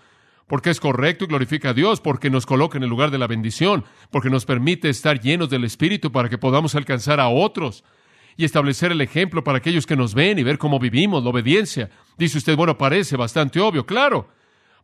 porque 0.47 0.71
es 0.71 0.81
correcto 0.81 1.25
y 1.25 1.29
glorifica 1.29 1.71
a 1.71 1.75
Dios, 1.75 2.01
porque 2.01 2.31
nos 2.31 2.47
coloca 2.47 2.79
en 2.79 2.85
el 2.85 2.89
lugar 2.89 3.11
de 3.11 3.19
la 3.19 3.27
bendición, 3.27 3.85
porque 4.11 4.31
nos 4.31 4.47
permite 4.47 4.89
estar 4.89 5.21
llenos 5.21 5.51
del 5.51 5.65
Espíritu 5.65 6.11
para 6.11 6.31
que 6.31 6.39
podamos 6.39 6.75
alcanzar 6.75 7.21
a 7.21 7.29
otros 7.29 7.85
y 8.39 8.45
establecer 8.45 8.93
el 8.93 9.03
ejemplo 9.03 9.45
para 9.45 9.59
aquellos 9.59 9.85
que 9.85 9.97
nos 9.97 10.15
ven 10.15 10.39
y 10.39 10.45
ver 10.45 10.57
cómo 10.57 10.79
vivimos, 10.79 11.23
la 11.23 11.31
obediencia. 11.31 11.91
Dice 12.17 12.39
usted, 12.39 12.57
bueno, 12.57 12.79
parece 12.79 13.17
bastante 13.17 13.61
obvio, 13.61 13.85
claro, 13.85 14.31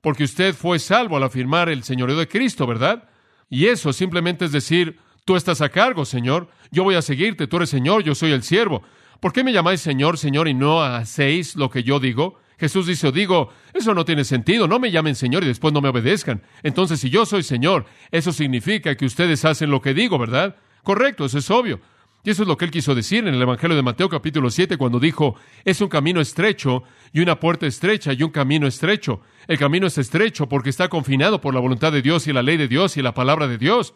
porque 0.02 0.24
usted 0.24 0.54
fue 0.54 0.78
salvo 0.78 1.16
al 1.16 1.22
afirmar 1.22 1.70
el 1.70 1.82
señorío 1.82 2.16
de 2.16 2.28
Cristo, 2.28 2.66
¿verdad? 2.66 3.08
Y 3.48 3.66
eso 3.66 3.92
simplemente 3.92 4.44
es 4.44 4.52
decir, 4.52 4.98
Tú 5.24 5.36
estás 5.36 5.62
a 5.62 5.70
cargo, 5.70 6.04
Señor. 6.04 6.48
Yo 6.70 6.84
voy 6.84 6.96
a 6.96 7.02
seguirte. 7.02 7.46
Tú 7.46 7.56
eres 7.56 7.70
Señor, 7.70 8.02
yo 8.02 8.14
soy 8.14 8.32
el 8.32 8.42
siervo. 8.42 8.82
¿Por 9.20 9.32
qué 9.32 9.42
me 9.42 9.52
llamáis 9.52 9.80
Señor, 9.80 10.18
Señor, 10.18 10.48
y 10.48 10.54
no 10.54 10.82
hacéis 10.82 11.56
lo 11.56 11.70
que 11.70 11.82
yo 11.82 11.98
digo? 11.98 12.38
Jesús 12.58 12.86
dice, 12.86 13.08
o 13.08 13.12
digo, 13.12 13.50
eso 13.72 13.94
no 13.94 14.04
tiene 14.04 14.24
sentido, 14.24 14.68
no 14.68 14.78
me 14.78 14.90
llamen 14.90 15.14
Señor 15.14 15.42
y 15.42 15.46
después 15.46 15.72
no 15.72 15.80
me 15.80 15.88
obedezcan. 15.88 16.42
Entonces, 16.62 17.00
si 17.00 17.10
yo 17.10 17.24
soy 17.24 17.42
Señor, 17.42 17.86
eso 18.10 18.32
significa 18.32 18.94
que 18.96 19.06
ustedes 19.06 19.44
hacen 19.44 19.70
lo 19.70 19.80
que 19.80 19.94
digo, 19.94 20.18
¿verdad? 20.18 20.56
Correcto, 20.82 21.24
eso 21.24 21.38
es 21.38 21.50
obvio. 21.50 21.80
Y 22.22 22.30
eso 22.30 22.42
es 22.42 22.48
lo 22.48 22.56
que 22.56 22.66
él 22.66 22.70
quiso 22.70 22.94
decir 22.94 23.26
en 23.26 23.34
el 23.34 23.42
Evangelio 23.42 23.76
de 23.76 23.82
Mateo 23.82 24.08
capítulo 24.08 24.50
7 24.50 24.76
cuando 24.76 25.00
dijo, 25.00 25.36
es 25.64 25.80
un 25.80 25.88
camino 25.88 26.20
estrecho 26.20 26.84
y 27.12 27.20
una 27.20 27.40
puerta 27.40 27.66
estrecha 27.66 28.12
y 28.12 28.22
un 28.22 28.30
camino 28.30 28.66
estrecho. 28.66 29.22
El 29.46 29.58
camino 29.58 29.86
es 29.86 29.98
estrecho 29.98 30.48
porque 30.48 30.70
está 30.70 30.88
confinado 30.88 31.40
por 31.40 31.54
la 31.54 31.60
voluntad 31.60 31.92
de 31.92 32.02
Dios 32.02 32.26
y 32.26 32.32
la 32.32 32.42
ley 32.42 32.56
de 32.56 32.68
Dios 32.68 32.96
y 32.96 33.02
la 33.02 33.14
palabra 33.14 33.48
de 33.48 33.58
Dios. 33.58 33.94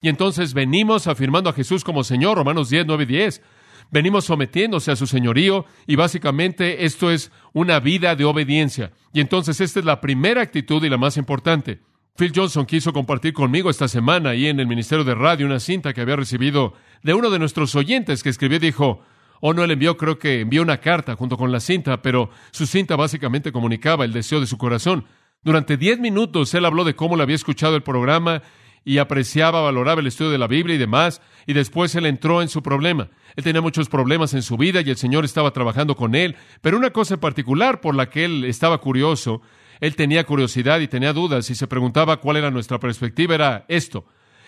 Y 0.00 0.08
entonces 0.08 0.54
venimos 0.54 1.06
afirmando 1.06 1.50
a 1.50 1.52
Jesús 1.52 1.84
como 1.84 2.04
Señor, 2.04 2.36
Romanos 2.36 2.70
10, 2.70 2.86
9 2.86 3.04
y 3.04 3.06
10. 3.06 3.42
Venimos 3.90 4.24
sometiéndose 4.24 4.90
a 4.90 4.96
su 4.96 5.06
señorío 5.06 5.64
y 5.86 5.96
básicamente 5.96 6.84
esto 6.84 7.10
es 7.10 7.30
una 7.52 7.80
vida 7.80 8.16
de 8.16 8.24
obediencia. 8.24 8.92
Y 9.12 9.20
entonces 9.20 9.60
esta 9.60 9.78
es 9.78 9.86
la 9.86 10.00
primera 10.00 10.42
actitud 10.42 10.82
y 10.84 10.88
la 10.88 10.98
más 10.98 11.16
importante. 11.16 11.80
Phil 12.16 12.32
Johnson 12.34 12.66
quiso 12.66 12.92
compartir 12.92 13.32
conmigo 13.32 13.70
esta 13.70 13.88
semana 13.88 14.30
ahí 14.30 14.46
en 14.46 14.58
el 14.58 14.66
Ministerio 14.66 15.04
de 15.04 15.14
Radio 15.14 15.46
una 15.46 15.60
cinta 15.60 15.92
que 15.92 16.00
había 16.00 16.16
recibido 16.16 16.74
de 17.02 17.14
uno 17.14 17.30
de 17.30 17.38
nuestros 17.38 17.74
oyentes 17.74 18.22
que 18.22 18.30
escribió 18.30 18.56
y 18.56 18.60
dijo, 18.60 19.02
o 19.40 19.50
oh, 19.50 19.54
no, 19.54 19.62
él 19.62 19.70
envió, 19.70 19.96
creo 19.98 20.18
que 20.18 20.40
envió 20.40 20.62
una 20.62 20.78
carta 20.78 21.14
junto 21.14 21.36
con 21.36 21.52
la 21.52 21.60
cinta, 21.60 22.00
pero 22.00 22.30
su 22.52 22.66
cinta 22.66 22.96
básicamente 22.96 23.52
comunicaba 23.52 24.04
el 24.06 24.14
deseo 24.14 24.40
de 24.40 24.46
su 24.46 24.56
corazón. 24.56 25.04
Durante 25.42 25.76
diez 25.76 26.00
minutos 26.00 26.54
él 26.54 26.64
habló 26.64 26.84
de 26.84 26.96
cómo 26.96 27.16
le 27.16 27.22
había 27.22 27.36
escuchado 27.36 27.76
el 27.76 27.82
programa 27.82 28.42
y 28.86 28.98
apreciaba, 28.98 29.62
valoraba 29.62 30.00
el 30.00 30.06
estudio 30.06 30.30
de 30.30 30.38
la 30.38 30.46
Biblia 30.46 30.76
y 30.76 30.78
demás, 30.78 31.20
y 31.44 31.54
después 31.54 31.92
él 31.96 32.06
entró 32.06 32.40
en 32.40 32.48
su 32.48 32.62
problema. 32.62 33.08
Él 33.34 33.42
tenía 33.42 33.60
muchos 33.60 33.88
problemas 33.88 34.32
en 34.32 34.42
su 34.42 34.56
vida 34.56 34.80
y 34.80 34.88
el 34.88 34.96
Señor 34.96 35.24
estaba 35.24 35.50
trabajando 35.50 35.96
con 35.96 36.14
él, 36.14 36.36
pero 36.60 36.78
una 36.78 36.90
cosa 36.90 37.14
en 37.14 37.20
particular 37.20 37.80
por 37.80 37.96
la 37.96 38.08
que 38.08 38.24
él 38.24 38.44
estaba 38.44 38.78
curioso, 38.78 39.42
él 39.80 39.96
tenía 39.96 40.24
curiosidad 40.24 40.78
y 40.78 40.86
tenía 40.86 41.12
dudas 41.12 41.50
y 41.50 41.56
se 41.56 41.66
preguntaba 41.66 42.20
cuál 42.20 42.36
era 42.36 42.52
nuestra 42.52 42.78
perspectiva, 42.78 43.34
era 43.34 43.64
esto, 43.66 44.06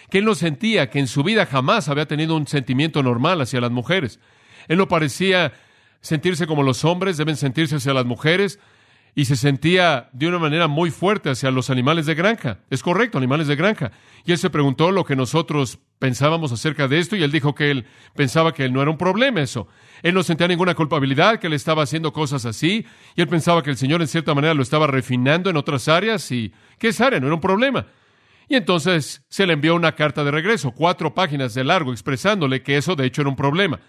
que 0.09 0.19
él 0.19 0.25
no 0.25 0.37
sentía 0.37 0.89
que 0.89 1.01
en 1.01 1.09
su 1.09 1.25
vida 1.25 1.45
jamás 1.45 1.89
había 1.89 2.07
tenido 2.07 2.37
un 2.37 2.47
sentimiento 2.47 3.03
normal 3.03 3.41
hacia 3.41 3.61
las 3.61 3.73
mujeres. 3.73 4.21
Él 4.69 4.79
no 4.79 4.87
parecía 4.87 5.53
sentirse 6.01 6.47
como 6.47 6.63
los 6.63 6.85
hombres 6.85 7.17
deben 7.17 7.35
sentirse 7.35 7.75
hacia 7.75 7.93
las 7.93 8.07
mujeres, 8.07 8.61
y 9.19 9.25
se 9.25 9.35
sentía 9.35 10.11
de 10.13 10.29
una 10.29 10.39
manera 10.39 10.69
muy 10.69 10.93
fuerte 10.93 11.29
hacia 11.29 11.51
los 11.51 11.71
animales 11.71 12.07
de 12.07 12.15
granja. 12.15 12.61
Es 12.71 12.85
correcto, 12.85 13.19
animales 13.19 13.49
de 13.49 13.57
granja. 13.57 13.91
Y 14.25 14.31
él 14.31 14.39
se 14.39 14.49
preguntó 14.49 14.93
lo 14.93 15.05
que 15.05 15.17
nosotros 15.17 15.81
pensábamos 15.99 16.53
acerca 16.53 16.87
de 16.87 17.01
esto 17.01 17.17
y 17.17 17.25
él 17.25 17.33
dijo 17.33 17.53
que 17.53 17.73
él 17.73 17.85
pensaba 18.15 18.55
que 18.55 18.65
él 18.65 18.73
no 18.73 18.81
era 18.81 18.93
un 18.93 18.97
problema 18.97 19.41
eso. 19.41 19.67
Él 20.05 20.15
no 20.15 20.23
sentía 20.23 20.47
ninguna 20.47 20.77
culpabilidad, 20.77 21.41
que 21.41 21.49
él 21.49 21.53
estaba 21.55 21.83
haciendo 21.83 22.13
cosas 22.13 22.47
así 22.47 22.87
y 23.17 23.21
él 23.21 23.27
pensaba 23.27 23.61
que 23.65 23.71
el 23.71 23.77
Señor 23.77 24.03
en 24.03 24.07
cierta 24.07 24.37
manera 24.37 24.55
lo 24.55 24.63
estaba 24.63 24.87
refinando 24.87 25.51
en 25.51 25.57
otras 25.57 25.89
áreas 25.89 26.31
y 26.31 26.53
que 26.79 26.87
esa 26.87 27.09
área 27.09 27.19
no 27.19 27.27
era 27.27 27.35
un 27.35 27.41
problema. 27.41 27.87
Y 28.49 28.55
entonces 28.55 29.25
se 29.29 29.49
le 29.49 29.55
envió 29.55 29.75
una 29.75 29.97
carta 29.97 30.23
de 30.23 30.31
regreso, 30.31 30.71
cuatro 30.71 31.13
páginas 31.13 31.55
de 31.55 31.65
largo, 31.65 31.91
expresándole 31.91 32.63
que 32.63 32.77
eso 32.77 32.95
de 32.95 33.07
hecho 33.07 33.23
era 33.23 33.31
un 33.31 33.37
problema. 33.37 33.81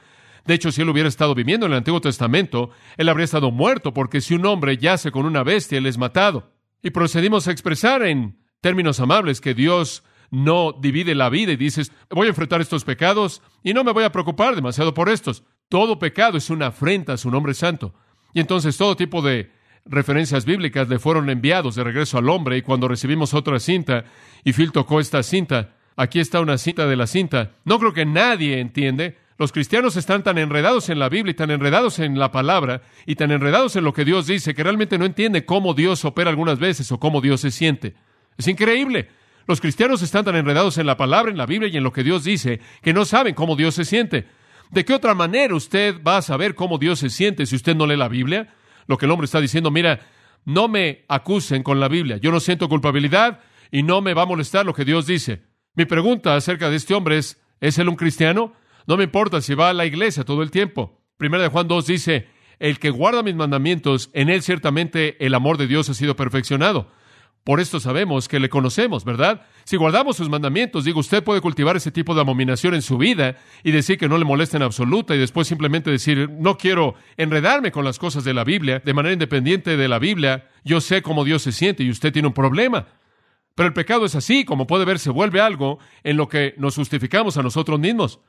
De 0.45 0.53
hecho, 0.53 0.71
si 0.71 0.81
él 0.81 0.89
hubiera 0.89 1.09
estado 1.09 1.35
viviendo 1.35 1.65
en 1.65 1.73
el 1.73 1.77
Antiguo 1.79 2.01
Testamento, 2.01 2.71
él 2.97 3.09
habría 3.09 3.25
estado 3.25 3.51
muerto, 3.51 3.93
porque 3.93 4.21
si 4.21 4.35
un 4.35 4.45
hombre 4.45 4.77
yace 4.77 5.11
con 5.11 5.25
una 5.25 5.43
bestia, 5.43 5.77
él 5.77 5.85
es 5.85 5.97
matado. 5.97 6.53
Y 6.81 6.91
procedimos 6.91 7.47
a 7.47 7.51
expresar 7.51 8.03
en 8.03 8.39
términos 8.61 8.99
amables 8.99 9.41
que 9.41 9.53
Dios 9.53 10.03
no 10.31 10.73
divide 10.73 11.15
la 11.15 11.29
vida 11.29 11.51
y 11.51 11.57
dices, 11.57 11.91
voy 12.09 12.27
a 12.27 12.29
enfrentar 12.29 12.61
estos 12.61 12.83
pecados 12.83 13.41
y 13.63 13.73
no 13.73 13.83
me 13.83 13.91
voy 13.91 14.03
a 14.03 14.11
preocupar 14.11 14.55
demasiado 14.55 14.93
por 14.93 15.09
estos. 15.09 15.43
Todo 15.69 15.99
pecado 15.99 16.37
es 16.37 16.49
una 16.49 16.67
afrenta 16.67 17.13
a 17.13 17.17
su 17.17 17.31
nombre 17.31 17.53
santo. 17.53 17.93
Y 18.33 18.39
entonces 18.39 18.77
todo 18.77 18.95
tipo 18.95 19.21
de 19.21 19.51
referencias 19.85 20.45
bíblicas 20.45 20.87
le 20.87 20.99
fueron 20.99 21.29
enviados 21.29 21.75
de 21.75 21.83
regreso 21.83 22.17
al 22.17 22.29
hombre 22.29 22.57
y 22.57 22.61
cuando 22.61 22.87
recibimos 22.87 23.33
otra 23.33 23.59
cinta 23.59 24.05
y 24.43 24.53
Phil 24.53 24.71
tocó 24.71 24.99
esta 24.99 25.23
cinta, 25.23 25.75
aquí 25.95 26.19
está 26.19 26.41
una 26.41 26.57
cinta 26.57 26.85
de 26.85 26.95
la 26.95 27.07
cinta, 27.07 27.53
no 27.65 27.79
creo 27.79 27.93
que 27.93 28.05
nadie 28.05 28.59
entiende 28.59 29.17
los 29.39 29.53
cristianos 29.53 29.95
están 29.95 30.21
tan 30.21 30.37
enredados 30.37 30.89
en 30.89 30.99
la 30.99 31.07
Biblia 31.07 31.31
y 31.31 31.33
tan 31.33 31.49
enredados 31.49 31.99
en 31.99 32.19
la 32.19 32.29
palabra 32.29 32.81
y 33.05 33.15
tan 33.15 33.31
enredados 33.31 33.77
en 33.77 33.85
lo 33.85 33.93
que 33.93 34.03
Dios 34.03 34.27
dice 34.27 34.53
que 34.53 34.63
realmente 34.63 34.97
no 34.97 35.05
entiende 35.05 35.45
cómo 35.45 35.73
Dios 35.73 36.03
opera 36.03 36.29
algunas 36.29 36.59
veces 36.59 36.91
o 36.91 36.99
cómo 36.99 37.21
Dios 37.21 37.39
se 37.39 37.49
siente. 37.49 37.95
Es 38.37 38.49
increíble. 38.49 39.07
Los 39.47 39.61
cristianos 39.61 40.01
están 40.01 40.25
tan 40.25 40.35
enredados 40.35 40.77
en 40.77 40.85
la 40.85 40.97
palabra, 40.97 41.31
en 41.31 41.37
la 41.37 41.45
Biblia 41.45 41.69
y 41.69 41.77
en 41.77 41.83
lo 41.85 41.93
que 41.93 42.03
Dios 42.03 42.25
dice 42.25 42.59
que 42.81 42.91
no 42.91 43.05
saben 43.05 43.33
cómo 43.33 43.55
Dios 43.55 43.75
se 43.75 43.85
siente. 43.85 44.27
¿De 44.71 44.83
qué 44.83 44.93
otra 44.93 45.15
manera 45.15 45.55
usted 45.55 46.03
va 46.03 46.17
a 46.17 46.21
saber 46.21 46.53
cómo 46.53 46.77
Dios 46.77 46.99
se 46.99 47.09
siente 47.09 47.45
si 47.45 47.55
usted 47.55 47.77
no 47.77 47.87
lee 47.87 47.95
la 47.95 48.09
Biblia? 48.09 48.53
Lo 48.87 48.97
que 48.97 49.05
el 49.05 49.11
hombre 49.11 49.23
está 49.23 49.39
diciendo, 49.39 49.71
mira, 49.71 50.01
no 50.43 50.67
me 50.67 51.05
acusen 51.07 51.63
con 51.63 51.79
la 51.79 51.87
Biblia. 51.87 52.17
Yo 52.17 52.29
no 52.33 52.41
siento 52.41 52.67
culpabilidad 52.67 53.39
y 53.71 53.83
no 53.83 54.01
me 54.01 54.13
va 54.13 54.23
a 54.23 54.25
molestar 54.25 54.65
lo 54.65 54.73
que 54.73 54.83
Dios 54.83 55.05
dice. 55.07 55.43
Mi 55.75 55.85
pregunta 55.85 56.35
acerca 56.35 56.69
de 56.69 56.75
este 56.75 56.93
hombre 56.93 57.17
es, 57.17 57.41
¿es 57.61 57.77
él 57.77 57.87
un 57.87 57.95
cristiano? 57.95 58.53
No 58.87 58.97
me 58.97 59.03
importa 59.03 59.41
si 59.41 59.53
va 59.53 59.69
a 59.69 59.73
la 59.73 59.85
iglesia 59.85 60.23
todo 60.23 60.43
el 60.43 60.51
tiempo. 60.51 61.01
Primera 61.17 61.43
de 61.43 61.49
Juan 61.49 61.67
2 61.67 61.85
dice, 61.85 62.27
el 62.59 62.79
que 62.79 62.89
guarda 62.89 63.23
mis 63.23 63.35
mandamientos, 63.35 64.09
en 64.13 64.29
él 64.29 64.41
ciertamente 64.41 65.23
el 65.25 65.33
amor 65.33 65.57
de 65.57 65.67
Dios 65.67 65.89
ha 65.89 65.93
sido 65.93 66.15
perfeccionado. 66.15 66.91
Por 67.43 67.59
esto 67.59 67.79
sabemos 67.79 68.27
que 68.27 68.39
le 68.39 68.49
conocemos, 68.49 69.05
¿verdad? 69.05 69.45
Si 69.63 69.77
guardamos 69.77 70.17
sus 70.17 70.29
mandamientos, 70.29 70.83
digo, 70.83 70.99
usted 70.99 71.23
puede 71.23 71.41
cultivar 71.41 71.77
ese 71.77 71.89
tipo 71.89 72.13
de 72.13 72.21
abominación 72.21 72.75
en 72.75 72.81
su 72.81 72.97
vida 72.97 73.37
y 73.63 73.71
decir 73.71 73.97
que 73.97 74.09
no 74.09 74.17
le 74.17 74.25
molesta 74.25 74.57
en 74.57 74.63
absoluta 74.63 75.15
y 75.15 75.19
después 75.19 75.47
simplemente 75.47 75.89
decir, 75.89 76.29
no 76.29 76.57
quiero 76.57 76.95
enredarme 77.17 77.71
con 77.71 77.85
las 77.85 77.97
cosas 77.97 78.23
de 78.23 78.33
la 78.33 78.43
Biblia, 78.43 78.81
de 78.83 78.93
manera 78.93 79.13
independiente 79.13 79.77
de 79.77 79.87
la 79.87 79.99
Biblia, 79.99 80.49
yo 80.63 80.81
sé 80.81 81.01
cómo 81.01 81.23
Dios 81.23 81.41
se 81.41 81.51
siente 81.51 81.83
y 81.83 81.89
usted 81.89 82.11
tiene 82.11 82.27
un 82.27 82.33
problema. 82.33 82.87
Pero 83.55 83.67
el 83.67 83.73
pecado 83.73 84.05
es 84.05 84.15
así, 84.15 84.45
como 84.45 84.67
puede 84.67 84.85
ver, 84.85 84.99
se 84.99 85.09
vuelve 85.09 85.41
algo 85.41 85.79
en 86.03 86.17
lo 86.17 86.27
que 86.27 86.53
nos 86.57 86.75
justificamos 86.75 87.37
a 87.37 87.43
nosotros 87.43 87.79
mismos. 87.79 88.19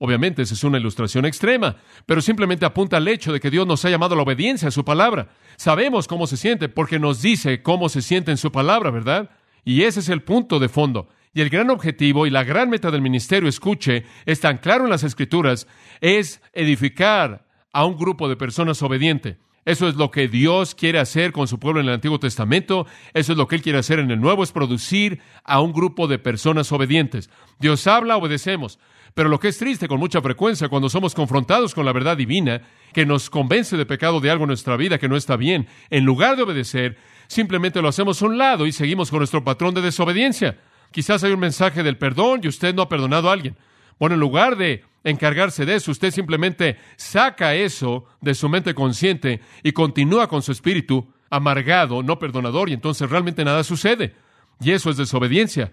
Obviamente, 0.00 0.42
esa 0.42 0.54
es 0.54 0.62
una 0.62 0.78
ilustración 0.78 1.26
extrema, 1.26 1.76
pero 2.06 2.20
simplemente 2.20 2.64
apunta 2.64 2.98
al 2.98 3.08
hecho 3.08 3.32
de 3.32 3.40
que 3.40 3.50
Dios 3.50 3.66
nos 3.66 3.84
ha 3.84 3.90
llamado 3.90 4.14
a 4.14 4.16
la 4.16 4.22
obediencia 4.22 4.68
a 4.68 4.72
su 4.72 4.84
palabra. 4.84 5.28
Sabemos 5.56 6.06
cómo 6.06 6.26
se 6.28 6.36
siente 6.36 6.68
porque 6.68 7.00
nos 7.00 7.20
dice 7.20 7.62
cómo 7.62 7.88
se 7.88 8.00
siente 8.00 8.30
en 8.30 8.36
su 8.36 8.52
palabra, 8.52 8.90
¿verdad? 8.90 9.30
Y 9.64 9.82
ese 9.82 10.00
es 10.00 10.08
el 10.08 10.22
punto 10.22 10.60
de 10.60 10.68
fondo. 10.68 11.08
Y 11.34 11.40
el 11.40 11.50
gran 11.50 11.70
objetivo 11.70 12.26
y 12.26 12.30
la 12.30 12.44
gran 12.44 12.70
meta 12.70 12.90
del 12.90 13.02
ministerio, 13.02 13.48
escuche, 13.48 14.04
es 14.24 14.40
tan 14.40 14.58
claro 14.58 14.84
en 14.84 14.90
las 14.90 15.02
Escrituras, 15.02 15.66
es 16.00 16.40
edificar 16.52 17.46
a 17.72 17.84
un 17.84 17.96
grupo 17.96 18.28
de 18.28 18.36
personas 18.36 18.82
obedientes. 18.82 19.36
Eso 19.64 19.86
es 19.86 19.96
lo 19.96 20.10
que 20.10 20.28
Dios 20.28 20.74
quiere 20.74 20.98
hacer 20.98 21.32
con 21.32 21.46
su 21.46 21.58
pueblo 21.58 21.80
en 21.80 21.88
el 21.88 21.94
Antiguo 21.94 22.18
Testamento. 22.18 22.86
Eso 23.12 23.32
es 23.32 23.38
lo 23.38 23.46
que 23.46 23.56
Él 23.56 23.62
quiere 23.62 23.78
hacer 23.78 23.98
en 23.98 24.10
el 24.10 24.20
Nuevo, 24.20 24.42
es 24.42 24.52
producir 24.52 25.20
a 25.44 25.60
un 25.60 25.74
grupo 25.74 26.08
de 26.08 26.18
personas 26.18 26.72
obedientes. 26.72 27.28
Dios 27.58 27.86
habla, 27.86 28.16
obedecemos. 28.16 28.78
Pero 29.18 29.30
lo 29.30 29.40
que 29.40 29.48
es 29.48 29.58
triste 29.58 29.88
con 29.88 29.98
mucha 29.98 30.22
frecuencia 30.22 30.68
cuando 30.68 30.88
somos 30.88 31.12
confrontados 31.12 31.74
con 31.74 31.84
la 31.84 31.92
verdad 31.92 32.16
divina, 32.16 32.62
que 32.92 33.04
nos 33.04 33.30
convence 33.30 33.76
de 33.76 33.84
pecado 33.84 34.20
de 34.20 34.30
algo 34.30 34.44
en 34.44 34.50
nuestra 34.50 34.76
vida 34.76 34.96
que 34.98 35.08
no 35.08 35.16
está 35.16 35.34
bien, 35.36 35.66
en 35.90 36.04
lugar 36.04 36.36
de 36.36 36.44
obedecer, 36.44 36.96
simplemente 37.26 37.82
lo 37.82 37.88
hacemos 37.88 38.22
a 38.22 38.26
un 38.26 38.38
lado 38.38 38.64
y 38.64 38.70
seguimos 38.70 39.10
con 39.10 39.18
nuestro 39.18 39.42
patrón 39.42 39.74
de 39.74 39.80
desobediencia. 39.80 40.60
Quizás 40.92 41.24
hay 41.24 41.32
un 41.32 41.40
mensaje 41.40 41.82
del 41.82 41.98
perdón 41.98 42.42
y 42.44 42.46
usted 42.46 42.72
no 42.76 42.82
ha 42.82 42.88
perdonado 42.88 43.28
a 43.28 43.32
alguien. 43.32 43.56
Bueno, 43.98 44.14
en 44.14 44.20
lugar 44.20 44.56
de 44.56 44.84
encargarse 45.02 45.66
de 45.66 45.74
eso, 45.74 45.90
usted 45.90 46.12
simplemente 46.12 46.76
saca 46.94 47.56
eso 47.56 48.04
de 48.20 48.36
su 48.36 48.48
mente 48.48 48.72
consciente 48.72 49.40
y 49.64 49.72
continúa 49.72 50.28
con 50.28 50.42
su 50.42 50.52
espíritu 50.52 51.12
amargado, 51.28 52.04
no 52.04 52.20
perdonador, 52.20 52.68
y 52.68 52.74
entonces 52.74 53.10
realmente 53.10 53.44
nada 53.44 53.64
sucede. 53.64 54.14
Y 54.60 54.70
eso 54.70 54.90
es 54.90 54.96
desobediencia. 54.96 55.72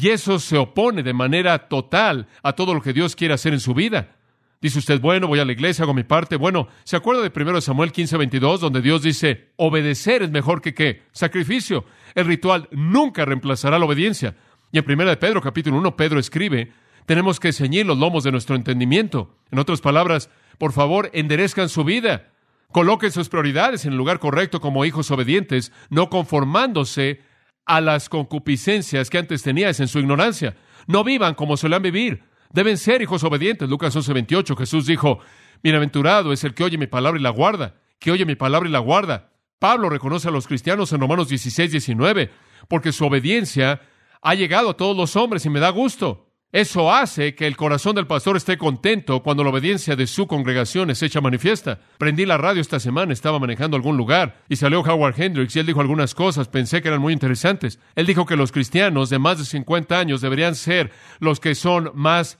Y 0.00 0.08
eso 0.08 0.38
se 0.38 0.56
opone 0.58 1.02
de 1.02 1.12
manera 1.12 1.68
total 1.68 2.26
a 2.42 2.52
todo 2.52 2.74
lo 2.74 2.82
que 2.82 2.92
Dios 2.92 3.14
quiere 3.14 3.34
hacer 3.34 3.52
en 3.52 3.60
su 3.60 3.74
vida. 3.74 4.16
Dice 4.60 4.78
usted, 4.78 5.00
bueno, 5.00 5.28
voy 5.28 5.40
a 5.40 5.44
la 5.44 5.52
iglesia, 5.52 5.82
hago 5.82 5.92
mi 5.92 6.04
parte. 6.04 6.36
Bueno, 6.36 6.68
¿se 6.84 6.96
acuerda 6.96 7.22
de 7.22 7.30
1 7.34 7.60
Samuel 7.60 7.92
15, 7.92 8.16
22, 8.16 8.60
donde 8.60 8.80
Dios 8.80 9.02
dice, 9.02 9.50
obedecer 9.56 10.22
es 10.22 10.30
mejor 10.30 10.62
que 10.62 10.72
qué? 10.72 11.02
Sacrificio. 11.12 11.84
El 12.14 12.24
ritual 12.24 12.68
nunca 12.72 13.24
reemplazará 13.24 13.78
la 13.78 13.84
obediencia. 13.84 14.36
Y 14.72 14.78
en 14.78 14.90
1 14.90 15.04
de 15.04 15.16
Pedro, 15.18 15.42
capítulo 15.42 15.76
1, 15.76 15.96
Pedro 15.96 16.18
escribe, 16.18 16.72
tenemos 17.06 17.38
que 17.38 17.52
ceñir 17.52 17.84
los 17.84 17.98
lomos 17.98 18.24
de 18.24 18.32
nuestro 18.32 18.56
entendimiento. 18.56 19.36
En 19.50 19.58
otras 19.58 19.80
palabras, 19.80 20.30
por 20.58 20.72
favor, 20.72 21.10
enderezcan 21.12 21.68
su 21.68 21.84
vida. 21.84 22.30
Coloquen 22.72 23.12
sus 23.12 23.28
prioridades 23.28 23.84
en 23.84 23.92
el 23.92 23.98
lugar 23.98 24.18
correcto 24.18 24.60
como 24.60 24.84
hijos 24.84 25.10
obedientes, 25.10 25.72
no 25.90 26.08
conformándose 26.08 27.20
a 27.66 27.80
las 27.80 28.08
concupiscencias 28.08 29.10
que 29.10 29.18
antes 29.18 29.42
tenías 29.42 29.80
en 29.80 29.88
su 29.88 29.98
ignorancia. 29.98 30.56
No 30.86 31.04
vivan 31.04 31.34
como 31.34 31.56
suelen 31.56 31.82
vivir. 31.82 32.24
Deben 32.52 32.78
ser 32.78 33.02
hijos 33.02 33.24
obedientes. 33.24 33.68
Lucas 33.68 33.96
11:28 33.96 34.56
Jesús 34.56 34.86
dijo, 34.86 35.18
Bienaventurado 35.62 36.32
es 36.32 36.44
el 36.44 36.54
que 36.54 36.64
oye 36.64 36.78
mi 36.78 36.86
palabra 36.86 37.18
y 37.18 37.22
la 37.22 37.30
guarda, 37.30 37.74
que 37.98 38.10
oye 38.10 38.26
mi 38.26 38.34
palabra 38.34 38.68
y 38.68 38.72
la 38.72 38.80
guarda. 38.80 39.32
Pablo 39.58 39.88
reconoce 39.88 40.28
a 40.28 40.30
los 40.30 40.46
cristianos 40.46 40.92
en 40.92 41.00
Romanos 41.00 41.28
16, 41.28 41.70
19, 41.70 42.30
porque 42.68 42.92
su 42.92 43.06
obediencia 43.06 43.80
ha 44.20 44.34
llegado 44.34 44.70
a 44.70 44.76
todos 44.76 44.96
los 44.96 45.16
hombres 45.16 45.46
y 45.46 45.50
me 45.50 45.60
da 45.60 45.70
gusto. 45.70 46.33
Eso 46.54 46.92
hace 46.92 47.34
que 47.34 47.48
el 47.48 47.56
corazón 47.56 47.96
del 47.96 48.06
pastor 48.06 48.36
esté 48.36 48.56
contento 48.56 49.24
cuando 49.24 49.42
la 49.42 49.50
obediencia 49.50 49.96
de 49.96 50.06
su 50.06 50.28
congregación 50.28 50.88
es 50.88 51.02
hecha 51.02 51.20
manifiesta. 51.20 51.80
Prendí 51.98 52.26
la 52.26 52.38
radio 52.38 52.60
esta 52.60 52.78
semana, 52.78 53.12
estaba 53.12 53.40
manejando 53.40 53.76
algún 53.76 53.96
lugar 53.96 54.40
y 54.48 54.54
salió 54.54 54.82
Howard 54.82 55.20
Hendricks 55.20 55.56
y 55.56 55.58
él 55.58 55.66
dijo 55.66 55.80
algunas 55.80 56.14
cosas, 56.14 56.46
pensé 56.46 56.80
que 56.80 56.86
eran 56.86 57.00
muy 57.00 57.12
interesantes. 57.12 57.80
Él 57.96 58.06
dijo 58.06 58.24
que 58.24 58.36
los 58.36 58.52
cristianos 58.52 59.10
de 59.10 59.18
más 59.18 59.38
de 59.38 59.46
50 59.46 59.98
años 59.98 60.20
deberían 60.20 60.54
ser 60.54 60.92
los 61.18 61.40
que 61.40 61.56
son 61.56 61.90
más 61.92 62.38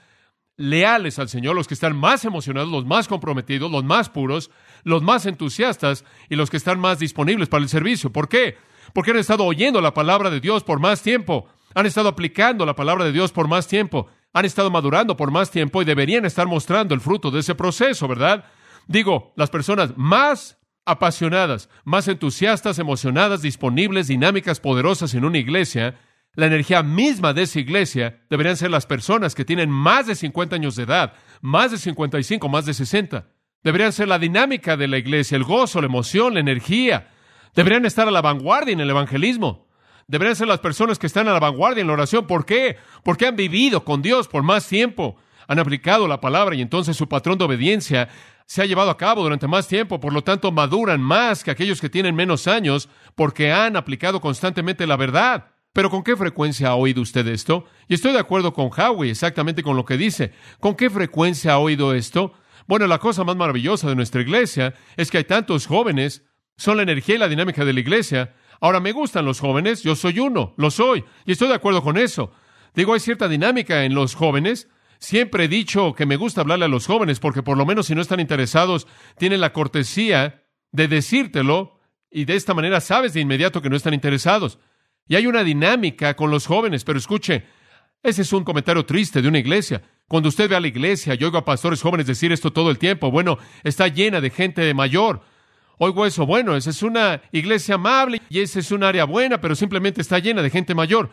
leales 0.55 1.19
al 1.19 1.27
Señor, 1.27 1.53
los 1.53 1.67
que 1.67 1.73
están 1.73 1.97
más 1.97 2.23
emocionados, 2.23 2.71
los 2.71 2.85
más 2.85 3.09
comprometidos, 3.09 3.69
los 3.69 3.83
más 3.83 4.07
puros, 4.09 4.49
los 4.85 5.03
más 5.03 5.25
entusiastas 5.25 6.05
y 6.29 6.37
los 6.37 6.49
que 6.49 6.55
están 6.55 6.79
más 6.79 6.99
disponibles 6.99 7.49
para 7.49 7.63
el 7.63 7.69
servicio. 7.69 8.13
¿Por 8.13 8.29
qué? 8.29 8.55
Porque 8.93 9.11
han 9.11 9.17
estado 9.17 9.43
oyendo 9.43 9.81
la 9.81 9.93
palabra 9.93 10.29
de 10.29 10.39
Dios 10.39 10.63
por 10.63 10.79
más 10.79 11.01
tiempo, 11.01 11.49
han 11.75 11.85
estado 11.85 12.09
aplicando 12.09 12.65
la 12.65 12.75
palabra 12.75 13.05
de 13.05 13.11
Dios 13.11 13.31
por 13.31 13.47
más 13.47 13.67
tiempo, 13.67 14.07
han 14.33 14.45
estado 14.45 14.71
madurando 14.71 15.15
por 15.15 15.29
más 15.29 15.51
tiempo 15.51 15.81
y 15.81 15.85
deberían 15.85 16.25
estar 16.25 16.47
mostrando 16.47 16.95
el 16.95 17.01
fruto 17.01 17.29
de 17.29 17.41
ese 17.41 17.53
proceso, 17.53 18.07
¿verdad? 18.07 18.45
Digo, 18.87 19.33
las 19.35 19.49
personas 19.49 19.93
más 19.95 20.57
apasionadas, 20.85 21.69
más 21.83 22.07
entusiastas, 22.07 22.79
emocionadas, 22.79 23.41
disponibles, 23.41 24.07
dinámicas, 24.07 24.59
poderosas 24.59 25.13
en 25.13 25.25
una 25.25 25.37
iglesia, 25.37 25.99
la 26.33 26.45
energía 26.45 26.83
misma 26.83 27.33
de 27.33 27.43
esa 27.43 27.59
iglesia 27.59 28.21
deberían 28.29 28.57
ser 28.57 28.71
las 28.71 28.85
personas 28.85 29.35
que 29.35 29.45
tienen 29.45 29.69
más 29.69 30.07
de 30.07 30.15
50 30.15 30.55
años 30.55 30.75
de 30.75 30.83
edad, 30.83 31.13
más 31.41 31.71
de 31.71 31.77
55, 31.77 32.47
más 32.49 32.65
de 32.65 32.73
60. 32.73 33.27
Deberían 33.63 33.93
ser 33.93 34.07
la 34.07 34.19
dinámica 34.19 34.77
de 34.77 34.87
la 34.87 34.97
iglesia, 34.97 35.37
el 35.37 35.43
gozo, 35.43 35.81
la 35.81 35.87
emoción, 35.87 36.35
la 36.35 36.39
energía. 36.39 37.09
Deberían 37.55 37.85
estar 37.85 38.07
a 38.07 38.11
la 38.11 38.21
vanguardia 38.21 38.73
en 38.73 38.81
el 38.81 38.89
evangelismo. 38.89 39.64
Deberían 40.07 40.35
ser 40.35 40.47
las 40.47 40.59
personas 40.59 40.99
que 40.99 41.07
están 41.07 41.27
a 41.27 41.33
la 41.33 41.39
vanguardia 41.39 41.81
en 41.81 41.87
la 41.87 41.93
oración. 41.93 42.27
¿Por 42.27 42.45
qué? 42.45 42.77
Porque 43.03 43.25
han 43.25 43.35
vivido 43.35 43.83
con 43.83 44.01
Dios 44.01 44.27
por 44.27 44.43
más 44.43 44.67
tiempo. 44.67 45.15
Han 45.47 45.59
aplicado 45.59 46.07
la 46.07 46.21
palabra 46.21 46.55
y 46.55 46.61
entonces 46.61 46.95
su 46.95 47.07
patrón 47.07 47.37
de 47.37 47.45
obediencia 47.45 48.09
se 48.45 48.61
ha 48.61 48.65
llevado 48.65 48.91
a 48.91 48.97
cabo 48.97 49.23
durante 49.23 49.47
más 49.47 49.67
tiempo. 49.67 49.99
Por 49.99 50.13
lo 50.13 50.23
tanto, 50.23 50.51
maduran 50.51 51.01
más 51.01 51.43
que 51.43 51.51
aquellos 51.51 51.81
que 51.81 51.89
tienen 51.89 52.15
menos 52.15 52.47
años 52.47 52.87
porque 53.15 53.51
han 53.51 53.75
aplicado 53.75 54.21
constantemente 54.21 54.85
la 54.85 54.97
verdad. 54.97 55.47
Pero 55.73 55.89
¿con 55.89 56.03
qué 56.03 56.15
frecuencia 56.15 56.69
ha 56.69 56.75
oído 56.75 57.01
usted 57.01 57.27
esto? 57.27 57.65
Y 57.87 57.95
estoy 57.95 58.13
de 58.13 58.19
acuerdo 58.19 58.53
con 58.53 58.69
Howie 58.77 59.11
exactamente 59.11 59.63
con 59.63 59.75
lo 59.75 59.85
que 59.85 59.97
dice. 59.97 60.31
¿Con 60.59 60.75
qué 60.75 60.89
frecuencia 60.89 61.53
ha 61.53 61.57
oído 61.57 61.93
esto? 61.93 62.33
Bueno, 62.67 62.87
la 62.87 62.99
cosa 62.99 63.23
más 63.23 63.35
maravillosa 63.35 63.89
de 63.89 63.95
nuestra 63.95 64.21
iglesia 64.21 64.73
es 64.95 65.11
que 65.11 65.17
hay 65.17 65.25
tantos 65.25 65.67
jóvenes, 65.67 66.23
son 66.57 66.77
la 66.77 66.83
energía 66.83 67.15
y 67.15 67.17
la 67.17 67.27
dinámica 67.27 67.65
de 67.65 67.73
la 67.73 67.79
iglesia. 67.79 68.33
Ahora 68.61 68.79
me 68.79 68.91
gustan 68.91 69.25
los 69.25 69.39
jóvenes, 69.39 69.83
yo 69.83 69.95
soy 69.95 70.19
uno, 70.19 70.53
lo 70.57 70.71
soy, 70.71 71.03
y 71.25 71.31
estoy 71.31 71.49
de 71.49 71.55
acuerdo 71.55 71.81
con 71.83 71.97
eso. 71.97 72.31
Digo, 72.73 72.93
hay 72.93 72.99
cierta 72.99 73.27
dinámica 73.27 73.85
en 73.85 73.95
los 73.95 74.15
jóvenes. 74.15 74.69
Siempre 74.99 75.45
he 75.45 75.47
dicho 75.47 75.93
que 75.93 76.05
me 76.05 76.17
gusta 76.17 76.41
hablarle 76.41 76.65
a 76.65 76.69
los 76.69 76.87
jóvenes 76.87 77.19
porque 77.19 77.43
por 77.43 77.57
lo 77.57 77.65
menos 77.65 77.87
si 77.87 77.95
no 77.95 78.01
están 78.01 78.19
interesados, 78.19 78.87
tienen 79.17 79.41
la 79.41 79.53
cortesía 79.53 80.43
de 80.71 80.87
decírtelo 80.87 81.79
y 82.09 82.25
de 82.25 82.35
esta 82.35 82.53
manera 82.53 82.81
sabes 82.81 83.13
de 83.13 83.21
inmediato 83.21 83.61
que 83.61 83.69
no 83.69 83.75
están 83.75 83.93
interesados. 83.93 84.59
Y 85.07 85.15
hay 85.15 85.27
una 85.27 85.43
dinámica 85.43 86.15
con 86.15 86.31
los 86.31 86.47
jóvenes, 86.47 86.83
pero 86.83 86.97
escuche, 86.97 87.45
ese 88.03 88.23
es 88.23 88.33
un 88.33 88.43
comentario 88.43 88.85
triste 88.85 89.21
de 89.21 89.27
una 89.27 89.39
iglesia. 89.39 89.81
Cuando 90.07 90.29
usted 90.29 90.49
ve 90.49 90.55
a 90.55 90.59
la 90.59 90.67
iglesia, 90.67 91.15
yo 91.15 91.27
oigo 91.27 91.37
a 91.37 91.45
pastores 91.45 91.81
jóvenes 91.81 92.07
decir 92.07 92.31
esto 92.31 92.53
todo 92.53 92.69
el 92.69 92.77
tiempo, 92.77 93.09
bueno, 93.09 93.37
está 93.63 93.87
llena 93.87 94.21
de 94.21 94.29
gente 94.29 94.73
mayor. 94.73 95.21
Oigo 95.77 96.05
eso, 96.05 96.25
bueno, 96.25 96.55
esa 96.55 96.69
es 96.69 96.83
una 96.83 97.21
iglesia 97.31 97.75
amable 97.75 98.21
y 98.29 98.39
esa 98.39 98.59
es 98.59 98.71
un 98.71 98.83
área 98.83 99.05
buena, 99.05 99.41
pero 99.41 99.55
simplemente 99.55 100.01
está 100.01 100.19
llena 100.19 100.41
de 100.41 100.49
gente 100.49 100.73
mayor. 100.73 101.09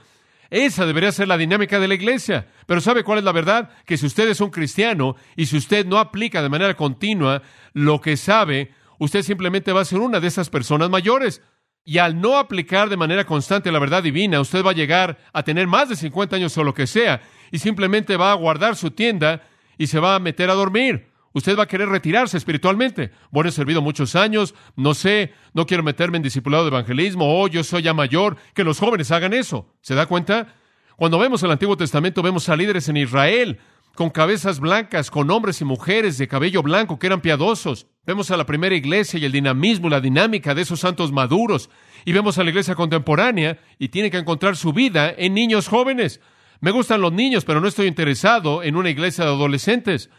Esa 0.51 0.85
debería 0.85 1.11
ser 1.13 1.29
la 1.29 1.39
dinámica 1.39 1.81
de 1.81 1.89
la 1.89 1.95
iglesia. 1.95 2.47
Pero 2.67 2.83
¿sabe 2.83 3.05
cuál 3.05 3.19
es 3.19 3.25
la 3.25 3.33
verdad? 3.33 3.71
Que 3.87 3.97
si 3.97 4.05
usted 4.05 4.29
es 4.29 4.41
un 4.41 4.51
cristiano 4.51 5.17
y 5.35 5.47
si 5.47 5.57
usted 5.57 5.87
no 5.87 5.99
aplica 5.99 6.43
de 6.43 6.51
manera 6.51 6.75
continua 6.75 7.41
lo 7.73 8.03
que 8.03 8.19
sabe, 8.19 8.71
usted 8.99 9.23
simplemente 9.23 9.73
va 9.73 9.81
a 9.81 9.87
ser 9.87 10.01
una 10.01 10.21
de 10.21 10.29
esas 10.29 10.51
personas 10.51 10.91
mayores. 10.91 11.41
Y 11.85 11.99
al 11.99 12.21
no 12.21 12.37
aplicar 12.37 12.91
de 12.91 12.99
manera 12.99 13.25
constante 13.25 13.73
la 13.73 13.79
verdad 13.79 14.03
divina, 14.03 14.41
usted 14.41 14.63
va 14.63 14.73
a 14.73 14.75
llegar 14.75 15.19
a 15.33 15.43
tener 15.43 15.67
más 15.67 15.89
de 15.89 15.97
50 15.97 16.37
años 16.37 16.57
o 16.59 16.65
lo 16.65 16.75
que 16.75 16.87
sea, 16.87 17.23
y 17.51 17.59
simplemente 17.59 18.17
va 18.17 18.31
a 18.31 18.37
guardar 18.37 18.77
su 18.77 18.91
tienda 18.91 19.43
y 19.79 19.89
se 19.89 19.99
va 19.99 20.15
a 20.15 20.21
meter 20.21 20.51
a 20.51 20.55
dormir. 20.55 21.12
Usted 21.35 21.59
va 21.59 21.65
a 21.65 21.69
querer 21.69 21.89
retirarse 21.89 22.37
espiritualmente. 22.37 23.11
Bueno, 23.31 23.49
he 23.49 23.53
servido 23.53 23.81
muchos 23.83 24.17
años, 24.17 24.55
no 24.77 24.95
sé, 24.95 25.33
no 25.55 25.67
quiero 25.67 25.83
meterme 25.83 26.19
en 26.19 26.23
discipulado 26.23 26.65
de 26.65 26.69
evangelismo, 26.69 27.41
oh, 27.41 27.49
yo 27.49 27.65
soy 27.65 27.83
ya 27.83 27.95
mayor, 27.95 28.37
que 28.55 28.65
los 28.65 28.79
jóvenes 28.79 29.11
hagan 29.11 29.33
eso. 29.33 29.75
¿Se 29.81 29.95
da 29.95 30.07
cuenta? 30.07 30.55
Cuando 30.97 31.19
vemos 31.19 31.43
el 31.43 31.51
Antiguo 31.51 31.77
Testamento, 31.77 32.23
vemos 32.23 32.49
a 32.49 32.57
líderes 32.57 32.89
en 32.89 32.97
Israel 32.97 33.59
con 33.95 34.11
cabezas 34.11 34.61
blancas, 34.61 35.11
con 35.11 35.31
hombres 35.31 35.61
y 35.61 35.65
mujeres 35.65 36.17
de 36.19 36.29
cabello 36.29 36.63
blanco 36.63 36.99
que 36.99 37.07
eran 37.07 37.21
piadosos. 37.21 37.87
Vemos 38.07 38.31
a 38.31 38.37
la 38.37 38.47
primera 38.47 38.75
iglesia 38.75 39.19
y 39.19 39.25
el 39.25 39.33
dinamismo 39.33 39.89
la 39.89 40.01
dinámica 40.01 40.55
de 40.55 40.63
esos 40.63 40.81
santos 40.81 41.13
maduros. 41.13 41.71
Y 42.05 42.13
vemos 42.13 42.39
a 42.39 42.45
la 42.45 42.51
iglesia 42.51 42.75
contemporánea 42.75 43.59
y 43.79 43.89
tiene 43.89 44.11
que 44.11 44.17
encontrar 44.17 44.57
su 44.57 44.73
vida 44.73 45.15
en 45.17 45.35
niños 45.35 45.69
jóvenes. 45.69 46.21
Me 46.61 46.71
gustan 46.71 47.01
los 47.01 47.13
niños, 47.13 47.45
pero 47.45 47.61
no 47.61 47.69
estoy 47.69 47.87
interesado 47.87 48.63
en 48.63 48.77
una 48.77 48.91
iglesia 48.91 49.25
de 49.25 49.31
adolescentes. 49.31 50.11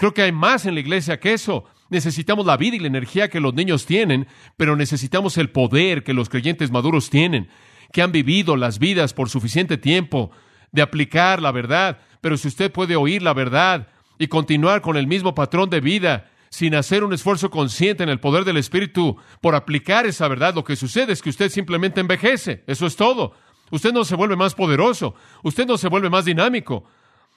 Creo 0.00 0.12
que 0.12 0.22
hay 0.22 0.32
más 0.32 0.66
en 0.66 0.74
la 0.74 0.80
iglesia 0.80 1.20
que 1.20 1.32
eso. 1.32 1.66
Necesitamos 1.90 2.44
la 2.44 2.56
vida 2.56 2.74
y 2.74 2.80
la 2.80 2.88
energía 2.88 3.28
que 3.28 3.38
los 3.38 3.54
niños 3.54 3.86
tienen, 3.86 4.26
pero 4.56 4.74
necesitamos 4.74 5.38
el 5.38 5.50
poder 5.50 6.02
que 6.02 6.14
los 6.14 6.28
creyentes 6.28 6.72
maduros 6.72 7.10
tienen, 7.10 7.48
que 7.92 8.02
han 8.02 8.10
vivido 8.10 8.56
las 8.56 8.80
vidas 8.80 9.14
por 9.14 9.28
suficiente 9.28 9.76
tiempo 9.76 10.32
de 10.72 10.82
aplicar 10.82 11.40
la 11.40 11.52
verdad 11.52 12.00
pero 12.20 12.36
si 12.36 12.48
usted 12.48 12.70
puede 12.70 12.96
oír 12.96 13.22
la 13.22 13.34
verdad 13.34 13.88
y 14.18 14.28
continuar 14.28 14.82
con 14.82 14.96
el 14.96 15.06
mismo 15.06 15.34
patrón 15.34 15.70
de 15.70 15.80
vida, 15.80 16.30
sin 16.50 16.74
hacer 16.74 17.04
un 17.04 17.12
esfuerzo 17.12 17.50
consciente 17.50 18.02
en 18.02 18.08
el 18.08 18.20
poder 18.20 18.44
del 18.44 18.56
Espíritu 18.56 19.16
por 19.40 19.54
aplicar 19.54 20.06
esa 20.06 20.28
verdad, 20.28 20.54
lo 20.54 20.64
que 20.64 20.76
sucede 20.76 21.12
es 21.12 21.22
que 21.22 21.30
usted 21.30 21.48
simplemente 21.48 22.00
envejece. 22.00 22.64
Eso 22.66 22.86
es 22.86 22.96
todo. 22.96 23.34
Usted 23.70 23.92
no 23.92 24.04
se 24.04 24.16
vuelve 24.16 24.36
más 24.36 24.54
poderoso. 24.54 25.14
Usted 25.44 25.66
no 25.66 25.78
se 25.78 25.88
vuelve 25.88 26.10
más 26.10 26.24
dinámico. 26.24 26.84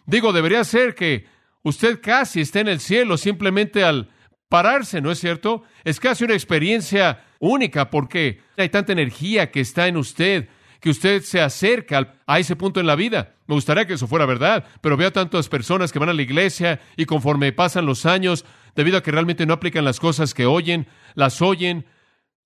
Digo, 0.06 0.34
debería 0.34 0.64
ser 0.64 0.96
que 0.96 1.26
usted 1.64 2.00
casi 2.02 2.42
esté 2.42 2.60
en 2.60 2.68
el 2.68 2.80
cielo 2.80 3.18
simplemente 3.18 3.84
al 3.84 4.10
pararse, 4.50 5.02
¿no 5.02 5.12
es 5.12 5.20
cierto? 5.20 5.64
Es 5.84 6.00
casi 6.00 6.24
una 6.26 6.36
experiencia 6.36 7.26
única 7.40 7.90
porque 7.90 8.42
hay 8.56 8.70
tanta 8.70 8.92
energía 8.92 9.50
que 9.52 9.62
está 9.62 9.88
en 9.88 9.98
usted 9.98 10.48
que 10.84 10.90
usted 10.90 11.22
se 11.22 11.40
acerca 11.40 12.16
a 12.28 12.40
ese 12.40 12.58
punto 12.58 12.82
en 12.82 12.86
la 12.86 12.98
vida. 12.98 13.36
Me 13.48 13.56
gustaría 13.56 13.88
que 13.88 13.94
eso 13.94 14.06
fuera 14.06 14.26
verdad, 14.26 14.66
pero 14.82 14.98
veo 14.98 15.14
tantas 15.14 15.48
personas 15.48 15.94
que 15.94 16.00
van 16.00 16.10
a 16.10 16.14
la 16.14 16.22
iglesia 16.22 16.82
y 16.98 17.06
conforme 17.06 17.54
pasan 17.54 17.86
los 17.86 18.06
años, 18.06 18.44
debido 18.76 18.98
a 18.98 19.02
que 19.02 19.12
realmente 19.12 19.46
no 19.46 19.54
aplican 19.54 19.86
las 19.86 20.02
cosas 20.02 20.34
que 20.34 20.46
oyen, 20.46 20.88
las 21.16 21.42
oyen, 21.42 21.86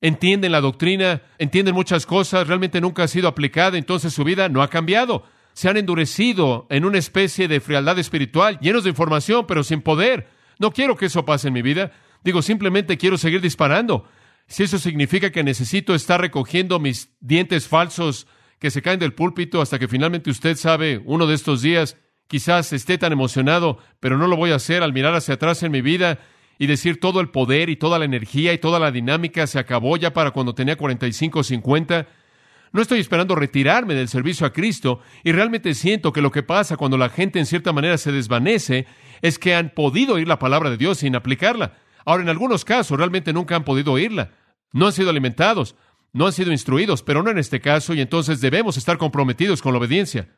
entienden 0.02 0.52
la 0.52 0.62
doctrina, 0.62 1.24
entienden 1.40 1.74
muchas 1.74 2.06
cosas, 2.06 2.48
realmente 2.48 2.80
nunca 2.80 3.02
ha 3.02 3.08
sido 3.08 3.28
aplicada, 3.28 3.76
entonces 3.76 4.14
su 4.14 4.24
vida 4.24 4.50
no 4.50 4.62
ha 4.62 4.70
cambiado. 4.70 5.24
Se 5.58 5.68
han 5.68 5.78
endurecido 5.78 6.68
en 6.70 6.86
una 6.86 7.00
especie 7.00 7.48
de 7.48 7.60
frialdad 7.60 7.98
espiritual, 7.98 8.60
llenos 8.60 8.84
de 8.84 8.92
información, 8.92 9.48
pero 9.48 9.64
sin 9.64 9.82
poder. 9.82 10.28
No 10.60 10.70
quiero 10.70 10.96
que 10.96 11.08
eso 11.08 11.26
pase 11.26 11.48
en 11.48 11.56
mi 11.56 11.64
vida. 11.64 11.94
Digo, 12.24 12.44
simplemente 12.44 12.96
quiero 13.00 13.18
seguir 13.18 13.42
disparando. 13.42 14.08
Si 14.46 14.62
eso 14.62 14.78
significa 14.78 15.32
que 15.32 15.44
necesito 15.44 15.96
estar 15.96 16.22
recogiendo 16.22 16.80
mis 16.80 17.10
dientes 17.22 17.68
falsos 17.68 18.28
que 18.60 18.70
se 18.70 18.84
caen 18.84 19.00
del 19.00 19.16
púlpito 19.16 19.60
hasta 19.60 19.80
que 19.80 19.88
finalmente 19.88 20.30
usted 20.30 20.58
sabe, 20.58 21.02
uno 21.06 21.26
de 21.26 21.34
estos 21.34 21.64
días, 21.64 21.98
quizás 22.28 22.72
esté 22.72 23.00
tan 23.00 23.12
emocionado, 23.12 23.80
pero 24.00 24.20
no 24.20 24.28
lo 24.28 24.38
voy 24.38 24.52
a 24.52 24.58
hacer 24.58 24.84
al 24.84 24.94
mirar 24.94 25.16
hacia 25.16 25.34
atrás 25.34 25.64
en 25.64 25.72
mi 25.72 25.82
vida 25.82 26.20
y 26.60 26.68
decir 26.68 27.00
todo 27.00 27.20
el 27.20 27.30
poder 27.30 27.72
y 27.72 27.78
toda 27.78 27.98
la 27.98 28.06
energía 28.06 28.54
y 28.54 28.60
toda 28.60 28.78
la 28.78 28.92
dinámica 28.92 29.48
se 29.48 29.58
acabó 29.58 29.98
ya 29.98 30.14
para 30.14 30.30
cuando 30.30 30.54
tenía 30.54 30.76
45 30.76 31.40
o 31.40 31.44
50. 31.44 32.08
No 32.74 32.82
estoy 32.82 33.00
esperando 33.00 33.36
retirarme 33.36 33.94
del 33.94 34.10
servicio 34.10 34.46
a 34.46 34.54
Cristo 34.54 35.02
y 35.24 35.32
realmente 35.32 35.74
siento 35.74 36.12
que 36.12 36.22
lo 36.22 36.32
que 36.32 36.44
pasa 36.44 36.78
cuando 36.78 36.98
la 36.98 37.10
gente 37.10 37.40
en 37.40 37.46
cierta 37.46 37.74
manera 37.74 37.98
se 37.98 38.12
desvanece 38.12 38.86
es 39.22 39.40
que 39.40 39.56
han 39.56 39.70
podido 39.70 40.16
oír 40.16 40.28
la 40.28 40.40
palabra 40.40 40.70
de 40.70 40.78
Dios 40.78 41.00
sin 41.00 41.16
aplicarla. 41.16 41.74
Ahora, 42.06 42.24
en 42.24 42.30
algunos 42.30 42.66
casos 42.66 42.98
realmente 42.98 43.34
nunca 43.34 43.56
han 43.56 43.64
podido 43.64 43.94
oírla. 43.94 44.32
No 44.74 44.88
han 44.88 44.94
sido 44.94 45.10
alimentados, 45.10 45.76
no 46.14 46.26
han 46.26 46.34
sido 46.34 46.52
instruidos, 46.52 47.04
pero 47.04 47.24
no 47.24 47.32
en 47.32 47.38
este 47.38 47.62
caso, 47.62 47.94
y 47.94 48.02
entonces 48.02 48.42
debemos 48.42 48.78
estar 48.78 48.98
comprometidos 48.98 49.62
con 49.62 49.74
la 49.74 49.80
obediencia. 49.80 50.30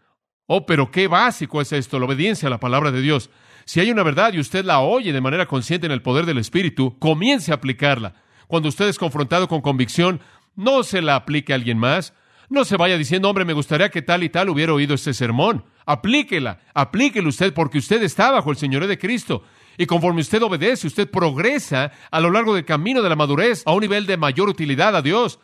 Oh, 0.45 0.65
pero 0.65 0.91
qué 0.91 1.07
básico 1.07 1.61
es 1.61 1.71
esto, 1.73 1.99
la 1.99 2.05
obediencia 2.05 2.47
a 2.47 2.49
la 2.49 2.59
palabra 2.59 2.91
de 2.91 3.01
Dios. 3.01 3.29
Si 3.65 3.79
hay 3.79 3.91
una 3.91 4.01
verdad 4.01 4.33
y 4.33 4.39
usted 4.39 4.65
la 4.65 4.79
oye 4.79 5.13
de 5.13 5.21
manera 5.21 5.45
consciente 5.45 5.85
en 5.85 5.91
el 5.91 6.01
poder 6.01 6.25
del 6.25 6.39
Espíritu, 6.39 6.97
comience 6.97 7.51
a 7.51 7.55
aplicarla. 7.55 8.15
Cuando 8.47 8.69
usted 8.69 8.87
es 8.87 8.97
confrontado 8.97 9.47
con 9.47 9.61
convicción, 9.61 10.21
no 10.55 10.81
se 10.81 11.03
la 11.03 11.15
aplique 11.15 11.53
a 11.53 11.55
alguien 11.55 11.77
más. 11.77 12.15
No 12.49 12.65
se 12.65 12.77
vaya 12.77 12.97
diciendo, 12.97 13.29
hombre, 13.29 13.45
me 13.45 13.53
gustaría 13.53 13.89
que 13.89 14.01
tal 14.01 14.23
y 14.23 14.29
tal 14.29 14.49
hubiera 14.49 14.73
oído 14.73 14.95
este 14.95 15.13
sermón. 15.13 15.63
Aplíquela, 15.85 16.59
aplíquela 16.73 17.29
usted 17.29 17.53
porque 17.53 17.77
usted 17.77 18.01
está 18.01 18.31
bajo 18.31 18.49
el 18.49 18.57
Señor 18.57 18.87
de 18.87 18.97
Cristo. 18.97 19.43
Y 19.77 19.85
conforme 19.85 20.21
usted 20.21 20.41
obedece, 20.41 20.87
usted 20.87 21.09
progresa 21.09 21.91
a 22.09 22.19
lo 22.19 22.31
largo 22.31 22.55
del 22.55 22.65
camino 22.65 23.01
de 23.01 23.09
la 23.09 23.15
madurez 23.15 23.61
a 23.65 23.71
un 23.71 23.81
nivel 23.81 24.07
de 24.07 24.17
mayor 24.17 24.49
utilidad 24.49 24.95
a 24.95 25.01
Dios. 25.01 25.39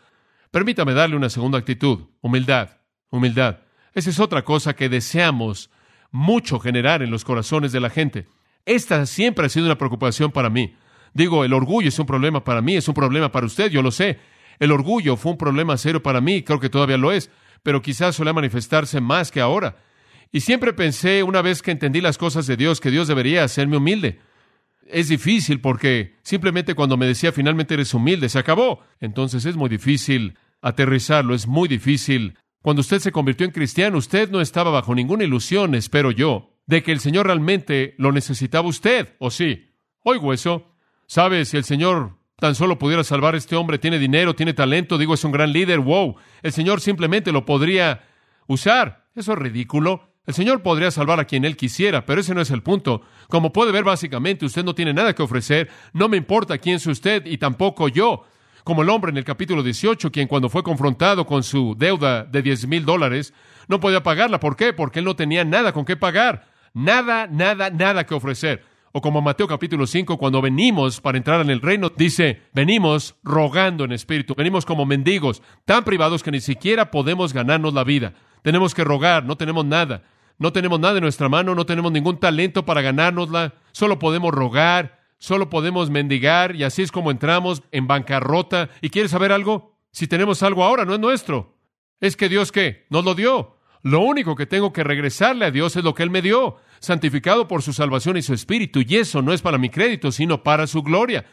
Permítame 0.50 0.94
darle 0.94 1.16
una 1.16 1.30
segunda 1.30 1.60
actitud, 1.60 2.08
humildad, 2.22 2.78
humildad. 3.12 3.60
Esa 3.94 4.10
es 4.10 4.20
otra 4.20 4.44
cosa 4.44 4.76
que 4.76 4.90
deseamos 4.90 5.70
mucho 6.12 6.60
generar 6.60 7.04
en 7.04 7.12
los 7.12 7.24
corazones 7.24 7.72
de 7.72 7.80
la 7.80 7.90
gente. 7.90 8.28
Esta 8.66 9.06
siempre 9.06 9.46
ha 9.46 9.50
sido 9.50 9.68
una 9.68 9.78
preocupación 9.78 10.32
para 10.32 10.50
mí. 10.50 10.76
Digo, 11.14 11.46
el 11.46 11.54
orgullo 11.54 11.88
es 11.88 12.00
un 12.00 12.06
problema 12.06 12.44
para 12.44 12.62
mí, 12.62 12.76
es 12.76 12.88
un 12.88 12.94
problema 12.94 13.32
para 13.32 13.46
usted, 13.46 13.70
yo 13.70 13.82
lo 13.82 13.92
sé. 13.92 14.20
El 14.60 14.72
orgullo 14.72 15.16
fue 15.18 15.34
un 15.34 15.38
problema 15.38 15.78
serio 15.78 16.02
para 16.02 16.22
mí, 16.22 16.44
creo 16.44 16.60
que 16.60 16.70
todavía 16.70 16.98
lo 16.98 17.12
es, 17.12 17.30
pero 17.64 17.82
quizás 17.82 18.16
suele 18.16 18.34
manifestarse 18.34 19.02
más 19.02 19.32
que 19.32 19.42
ahora. 19.42 19.78
Y 20.32 20.42
siempre 20.42 20.74
pensé, 20.74 21.24
una 21.24 21.42
vez 21.42 21.62
que 21.62 21.72
entendí 21.72 22.02
las 22.02 22.18
cosas 22.18 22.48
de 22.48 22.58
Dios, 22.58 22.80
que 22.80 22.92
Dios 22.92 23.08
debería 23.08 23.44
hacerme 23.44 23.78
humilde. 23.78 24.20
Es 24.88 25.08
difícil 25.08 25.62
porque 25.62 26.16
simplemente 26.24 26.76
cuando 26.76 26.98
me 26.98 27.08
decía 27.08 27.32
finalmente 27.32 27.74
eres 27.74 27.94
humilde, 27.94 28.30
se 28.30 28.40
acabó. 28.40 28.82
Entonces 29.00 29.46
es 29.46 29.56
muy 29.56 29.70
difícil 29.70 30.38
aterrizarlo, 30.62 31.34
es 31.34 31.48
muy 31.48 31.68
difícil. 31.68 32.38
Cuando 32.62 32.82
usted 32.82 33.00
se 33.00 33.12
convirtió 33.12 33.46
en 33.46 33.52
cristiano, 33.52 33.98
usted 33.98 34.30
no 34.30 34.42
estaba 34.42 34.72
bajo 34.72 34.94
ninguna 34.94 35.24
ilusión, 35.24 35.76
espero 35.76 36.12
yo, 36.12 36.60
de 36.66 36.84
que 36.84 36.92
el 36.92 37.00
Señor 37.00 37.28
realmente 37.28 37.96
lo 37.98 38.12
necesitaba 38.12 38.68
usted, 38.68 39.16
¿o 39.20 39.32
sí? 39.32 39.72
Oigo 40.04 40.34
eso. 40.34 40.72
¿Sabe 41.08 41.46
si 41.46 41.58
el 41.58 41.64
Señor 41.64 42.18
tan 42.38 42.56
solo 42.56 42.78
pudiera 42.78 43.04
salvar 43.04 43.36
a 43.36 43.38
este 43.38 43.56
hombre? 43.56 43.80
Tiene 43.80 44.00
dinero, 44.00 44.36
tiene 44.36 44.54
talento, 44.54 44.98
digo, 44.98 45.14
es 45.14 45.24
un 45.24 45.32
gran 45.32 45.52
líder, 45.52 45.80
wow. 45.80 46.16
El 46.42 46.52
Señor 46.52 46.82
simplemente 46.82 47.32
lo 47.32 47.46
podría 47.46 48.04
usar. 48.48 49.06
Eso 49.16 49.34
es 49.34 49.40
ridículo. 49.40 50.10
El 50.26 50.34
Señor 50.34 50.64
podría 50.64 50.90
salvar 50.92 51.20
a 51.20 51.26
quien 51.26 51.46
Él 51.46 51.56
quisiera, 51.56 52.06
pero 52.06 52.22
ese 52.22 52.34
no 52.34 52.42
es 52.42 52.50
el 52.50 52.64
punto. 52.64 53.02
Como 53.30 53.54
puede 53.54 53.72
ver, 53.72 53.84
básicamente, 53.84 54.46
usted 54.46 54.64
no 54.64 54.74
tiene 54.74 54.94
nada 54.94 55.14
que 55.14 55.22
ofrecer, 55.22 55.70
no 55.94 56.10
me 56.10 56.18
importa 56.18 56.58
quién 56.58 56.78
es 56.78 56.88
usted 56.88 57.26
y 57.26 57.38
tampoco 57.38 57.88
yo. 57.88 58.24
Como 58.64 58.82
el 58.82 58.90
hombre 58.90 59.12
en 59.12 59.18
el 59.18 59.24
capítulo 59.24 59.62
18, 59.62 60.12
quien 60.12 60.28
cuando 60.28 60.50
fue 60.50 60.64
confrontado 60.64 61.28
con 61.28 61.44
su 61.44 61.76
deuda 61.78 62.24
de 62.24 62.42
10 62.42 62.68
mil 62.68 62.84
dólares, 62.84 63.32
no 63.68 63.80
podía 63.80 64.02
pagarla. 64.02 64.40
¿Por 64.40 64.56
qué? 64.56 64.74
Porque 64.74 65.00
él 65.00 65.06
no 65.06 65.16
tenía 65.16 65.46
nada 65.46 65.72
con 65.72 65.86
qué 65.86 65.96
pagar. 65.96 66.48
Nada, 66.74 67.28
nada, 67.28 67.70
nada 67.70 68.08
que 68.08 68.16
ofrecer. 68.16 68.64
O 68.98 69.02
como 69.02 69.22
Mateo 69.22 69.46
capítulo 69.46 69.88
5, 69.88 70.18
cuando 70.18 70.42
venimos 70.42 71.02
para 71.02 71.18
entrar 71.18 71.42
en 71.42 71.50
el 71.50 71.60
reino, 71.60 71.92
dice, 71.98 72.44
venimos 72.54 73.18
rogando 73.24 73.84
en 73.84 73.92
espíritu, 73.92 74.36
venimos 74.36 74.66
como 74.66 74.86
mendigos, 74.86 75.42
tan 75.66 75.84
privados 75.84 76.24
que 76.24 76.32
ni 76.32 76.40
siquiera 76.40 76.92
podemos 76.92 77.34
ganarnos 77.34 77.74
la 77.74 77.84
vida. 77.84 78.14
Tenemos 78.42 78.74
que 78.74 78.86
rogar, 78.86 79.26
no 79.26 79.36
tenemos 79.36 79.66
nada. 79.66 80.04
No 80.38 80.54
tenemos 80.54 80.80
nada 80.80 80.96
en 80.96 81.04
nuestra 81.04 81.28
mano, 81.28 81.56
no 81.56 81.66
tenemos 81.66 81.92
ningún 81.92 82.22
talento 82.22 82.64
para 82.64 82.82
ganárnosla, 82.82 83.56
solo 83.74 84.00
podemos 84.00 84.34
rogar, 84.34 85.02
solo 85.18 85.50
podemos 85.50 85.90
mendigar 85.90 86.56
y 86.56 86.64
así 86.64 86.82
es 86.82 86.94
como 86.94 87.12
entramos 87.12 87.64
en 87.74 87.88
bancarrota. 87.88 88.70
¿Y 88.80 88.92
quieres 88.92 89.12
saber 89.12 89.34
algo? 89.34 89.78
Si 89.92 90.08
tenemos 90.08 90.42
algo 90.42 90.64
ahora, 90.64 90.86
no 90.86 90.94
es 90.94 91.02
nuestro. 91.02 91.58
Es 92.00 92.16
que 92.16 92.30
Dios 92.30 92.54
qué? 92.54 92.86
Nos 92.90 93.04
lo 93.04 93.14
dio. 93.14 93.58
Lo 93.86 94.00
único 94.00 94.36
que 94.36 94.48
tengo 94.48 94.74
que 94.74 94.84
regresarle 94.84 95.46
a 95.46 95.52
Dios 95.52 95.76
es 95.76 95.84
lo 95.84 95.94
que 95.94 96.02
Él 96.02 96.10
me 96.10 96.24
dio, 96.24 96.58
santificado 96.86 97.48
por 97.48 97.62
su 97.62 97.74
salvación 97.74 98.18
y 98.18 98.22
su 98.22 98.34
espíritu, 98.34 98.82
y 98.86 98.96
eso 98.96 99.22
no 99.22 99.34
es 99.34 99.42
para 99.42 99.58
mi 99.58 99.70
crédito, 99.70 100.12
sino 100.12 100.44
para 100.44 100.68
su 100.68 100.82
gloria. 100.84 101.26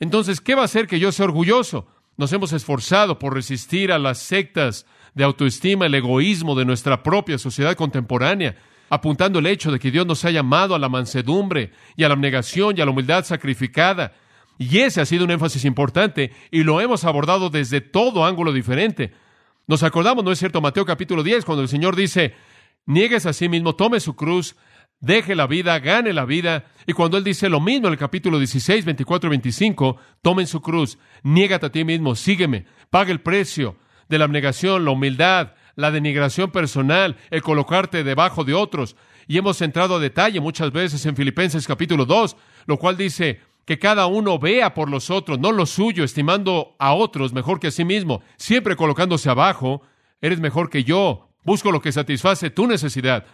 Entonces, 0.00 0.40
¿qué 0.40 0.54
va 0.54 0.62
a 0.62 0.66
hacer 0.66 0.86
que 0.86 0.98
yo 0.98 1.12
sea 1.12 1.26
orgulloso? 1.26 1.86
Nos 2.16 2.32
hemos 2.32 2.52
esforzado 2.52 3.18
por 3.18 3.34
resistir 3.34 3.92
a 3.92 3.98
las 3.98 4.18
sectas 4.18 4.86
de 5.14 5.24
autoestima, 5.24 5.86
el 5.86 5.94
egoísmo 5.94 6.54
de 6.54 6.64
nuestra 6.64 7.02
propia 7.02 7.38
sociedad 7.38 7.76
contemporánea, 7.76 8.56
apuntando 8.90 9.38
el 9.38 9.46
hecho 9.46 9.72
de 9.72 9.78
que 9.78 9.90
Dios 9.90 10.06
nos 10.06 10.24
ha 10.24 10.30
llamado 10.30 10.74
a 10.74 10.78
la 10.78 10.88
mansedumbre 10.88 11.72
y 11.96 12.04
a 12.04 12.08
la 12.08 12.14
abnegación 12.14 12.76
y 12.76 12.80
a 12.80 12.84
la 12.84 12.90
humildad 12.90 13.24
sacrificada. 13.24 14.12
Y 14.58 14.78
ese 14.78 15.00
ha 15.00 15.06
sido 15.06 15.24
un 15.24 15.30
énfasis 15.30 15.64
importante 15.64 16.32
y 16.50 16.62
lo 16.62 16.80
hemos 16.80 17.04
abordado 17.04 17.50
desde 17.50 17.80
todo 17.80 18.24
ángulo 18.24 18.52
diferente. 18.52 19.12
Nos 19.66 19.82
acordamos, 19.82 20.24
¿no 20.24 20.30
es 20.30 20.38
cierto? 20.38 20.60
Mateo 20.60 20.84
capítulo 20.84 21.22
10, 21.22 21.44
cuando 21.44 21.62
el 21.62 21.68
Señor 21.68 21.96
dice, 21.96 22.34
niegues 22.86 23.26
a 23.26 23.32
sí 23.32 23.48
mismo, 23.48 23.74
tome 23.74 23.98
su 23.98 24.14
cruz, 24.14 24.56
deje 25.00 25.34
la 25.34 25.46
vida, 25.46 25.78
gane 25.78 26.12
la 26.12 26.24
vida. 26.24 26.64
Y 26.86 26.92
cuando 26.92 27.16
Él 27.16 27.24
dice 27.24 27.48
lo 27.48 27.60
mismo 27.60 27.88
en 27.88 27.92
el 27.92 27.98
capítulo 27.98 28.38
16, 28.38 28.84
24 28.84 29.28
y 29.28 29.30
25, 29.30 29.96
tomen 30.22 30.46
su 30.46 30.60
cruz, 30.60 30.98
niégate 31.22 31.66
a 31.66 31.72
ti 31.72 31.84
mismo, 31.84 32.14
sígueme, 32.14 32.66
pague 32.90 33.12
el 33.12 33.20
precio, 33.20 33.76
de 34.08 34.18
la 34.18 34.24
abnegación, 34.24 34.84
la 34.84 34.90
humildad, 34.90 35.52
la 35.76 35.90
denigración 35.90 36.50
personal, 36.50 37.16
el 37.30 37.42
colocarte 37.42 38.04
debajo 38.04 38.44
de 38.44 38.54
otros. 38.54 38.96
Y 39.26 39.38
hemos 39.38 39.60
entrado 39.62 39.96
a 39.96 40.00
detalle 40.00 40.40
muchas 40.40 40.70
veces 40.72 41.04
en 41.06 41.16
Filipenses 41.16 41.66
capítulo 41.66 42.04
2, 42.04 42.36
lo 42.66 42.78
cual 42.78 42.96
dice 42.96 43.40
que 43.64 43.78
cada 43.78 44.06
uno 44.06 44.38
vea 44.38 44.74
por 44.74 44.90
los 44.90 45.10
otros, 45.10 45.38
no 45.38 45.50
lo 45.50 45.64
suyo, 45.64 46.04
estimando 46.04 46.76
a 46.78 46.92
otros 46.92 47.32
mejor 47.32 47.60
que 47.60 47.68
a 47.68 47.70
sí 47.70 47.84
mismo, 47.84 48.22
siempre 48.36 48.76
colocándose 48.76 49.30
abajo. 49.30 49.82
Eres 50.20 50.40
mejor 50.40 50.70
que 50.70 50.84
yo. 50.84 51.28
Busco 51.44 51.72
lo 51.72 51.80
que 51.80 51.92
satisface 51.92 52.50
tu 52.50 52.66
necesidad. 52.66 53.26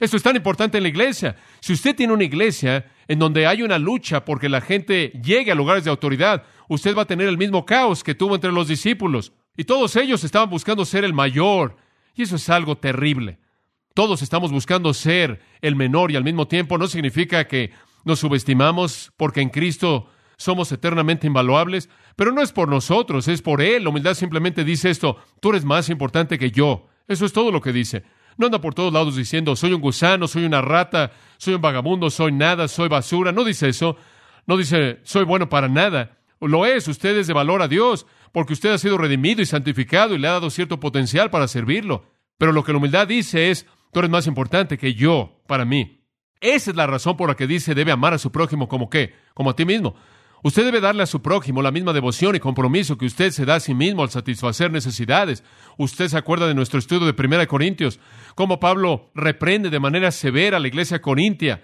Esto 0.00 0.16
es 0.16 0.22
tan 0.22 0.34
importante 0.34 0.78
en 0.78 0.82
la 0.82 0.88
iglesia. 0.88 1.36
Si 1.60 1.74
usted 1.74 1.94
tiene 1.94 2.14
una 2.14 2.24
iglesia 2.24 2.86
en 3.06 3.18
donde 3.18 3.46
hay 3.46 3.62
una 3.62 3.78
lucha 3.78 4.24
porque 4.24 4.48
la 4.48 4.62
gente 4.62 5.12
llegue 5.22 5.52
a 5.52 5.54
lugares 5.54 5.84
de 5.84 5.90
autoridad, 5.90 6.44
usted 6.68 6.96
va 6.96 7.02
a 7.02 7.06
tener 7.06 7.28
el 7.28 7.36
mismo 7.36 7.66
caos 7.66 8.02
que 8.02 8.14
tuvo 8.14 8.34
entre 8.34 8.50
los 8.50 8.66
discípulos. 8.66 9.32
Y 9.58 9.64
todos 9.64 9.94
ellos 9.96 10.24
estaban 10.24 10.48
buscando 10.48 10.86
ser 10.86 11.04
el 11.04 11.12
mayor. 11.12 11.76
Y 12.14 12.22
eso 12.22 12.36
es 12.36 12.48
algo 12.48 12.78
terrible. 12.78 13.38
Todos 13.92 14.22
estamos 14.22 14.50
buscando 14.50 14.94
ser 14.94 15.40
el 15.60 15.76
menor 15.76 16.10
y 16.10 16.16
al 16.16 16.24
mismo 16.24 16.48
tiempo 16.48 16.78
no 16.78 16.86
significa 16.86 17.46
que 17.46 17.72
nos 18.04 18.20
subestimamos 18.20 19.12
porque 19.18 19.42
en 19.42 19.50
Cristo 19.50 20.08
somos 20.38 20.72
eternamente 20.72 21.26
invaluables, 21.26 21.90
pero 22.16 22.32
no 22.32 22.40
es 22.40 22.52
por 22.52 22.68
nosotros, 22.68 23.28
es 23.28 23.42
por 23.42 23.60
Él. 23.60 23.84
La 23.84 23.90
humildad 23.90 24.14
simplemente 24.14 24.64
dice 24.64 24.88
esto, 24.88 25.18
tú 25.40 25.50
eres 25.50 25.66
más 25.66 25.90
importante 25.90 26.38
que 26.38 26.50
yo. 26.50 26.88
Eso 27.06 27.26
es 27.26 27.32
todo 27.34 27.52
lo 27.52 27.60
que 27.60 27.74
dice. 27.74 28.04
No 28.40 28.46
anda 28.46 28.58
por 28.58 28.72
todos 28.72 28.90
lados 28.90 29.16
diciendo, 29.16 29.54
soy 29.54 29.74
un 29.74 29.82
gusano, 29.82 30.26
soy 30.26 30.46
una 30.46 30.62
rata, 30.62 31.12
soy 31.36 31.52
un 31.52 31.60
vagabundo, 31.60 32.08
soy 32.08 32.32
nada, 32.32 32.68
soy 32.68 32.88
basura. 32.88 33.32
No 33.32 33.44
dice 33.44 33.68
eso. 33.68 33.98
No 34.46 34.56
dice, 34.56 34.98
soy 35.02 35.24
bueno 35.24 35.50
para 35.50 35.68
nada. 35.68 36.16
Lo 36.40 36.64
es, 36.64 36.88
usted 36.88 37.18
es 37.18 37.26
de 37.26 37.34
valor 37.34 37.60
a 37.60 37.68
Dios 37.68 38.06
porque 38.32 38.54
usted 38.54 38.72
ha 38.72 38.78
sido 38.78 38.96
redimido 38.96 39.42
y 39.42 39.46
santificado 39.46 40.14
y 40.14 40.18
le 40.18 40.26
ha 40.26 40.32
dado 40.32 40.48
cierto 40.48 40.80
potencial 40.80 41.28
para 41.28 41.48
servirlo. 41.48 42.06
Pero 42.38 42.52
lo 42.52 42.64
que 42.64 42.72
la 42.72 42.78
humildad 42.78 43.06
dice 43.06 43.50
es, 43.50 43.66
tú 43.92 43.98
eres 43.98 44.10
más 44.10 44.26
importante 44.26 44.78
que 44.78 44.94
yo 44.94 45.42
para 45.46 45.66
mí. 45.66 46.06
Esa 46.40 46.70
es 46.70 46.76
la 46.78 46.86
razón 46.86 47.18
por 47.18 47.28
la 47.28 47.36
que 47.36 47.46
dice 47.46 47.74
debe 47.74 47.92
amar 47.92 48.14
a 48.14 48.18
su 48.18 48.32
prójimo 48.32 48.68
como 48.68 48.88
qué, 48.88 49.16
como 49.34 49.50
a 49.50 49.54
ti 49.54 49.66
mismo. 49.66 49.96
Usted 50.42 50.64
debe 50.64 50.80
darle 50.80 51.02
a 51.02 51.06
su 51.06 51.20
prójimo 51.20 51.60
la 51.60 51.70
misma 51.70 51.92
devoción 51.92 52.34
y 52.34 52.40
compromiso 52.40 52.96
que 52.96 53.04
usted 53.04 53.30
se 53.30 53.44
da 53.44 53.56
a 53.56 53.60
sí 53.60 53.74
mismo 53.74 54.02
al 54.02 54.10
satisfacer 54.10 54.70
necesidades. 54.70 55.44
Usted 55.76 56.08
se 56.08 56.16
acuerda 56.16 56.48
de 56.48 56.54
nuestro 56.54 56.78
estudio 56.78 57.06
de 57.06 57.12
Primera 57.12 57.40
de 57.40 57.46
Corintios, 57.46 58.00
cómo 58.34 58.58
Pablo 58.58 59.10
reprende 59.14 59.68
de 59.68 59.80
manera 59.80 60.10
severa 60.10 60.56
a 60.56 60.60
la 60.60 60.68
iglesia 60.68 61.02
corintia 61.02 61.62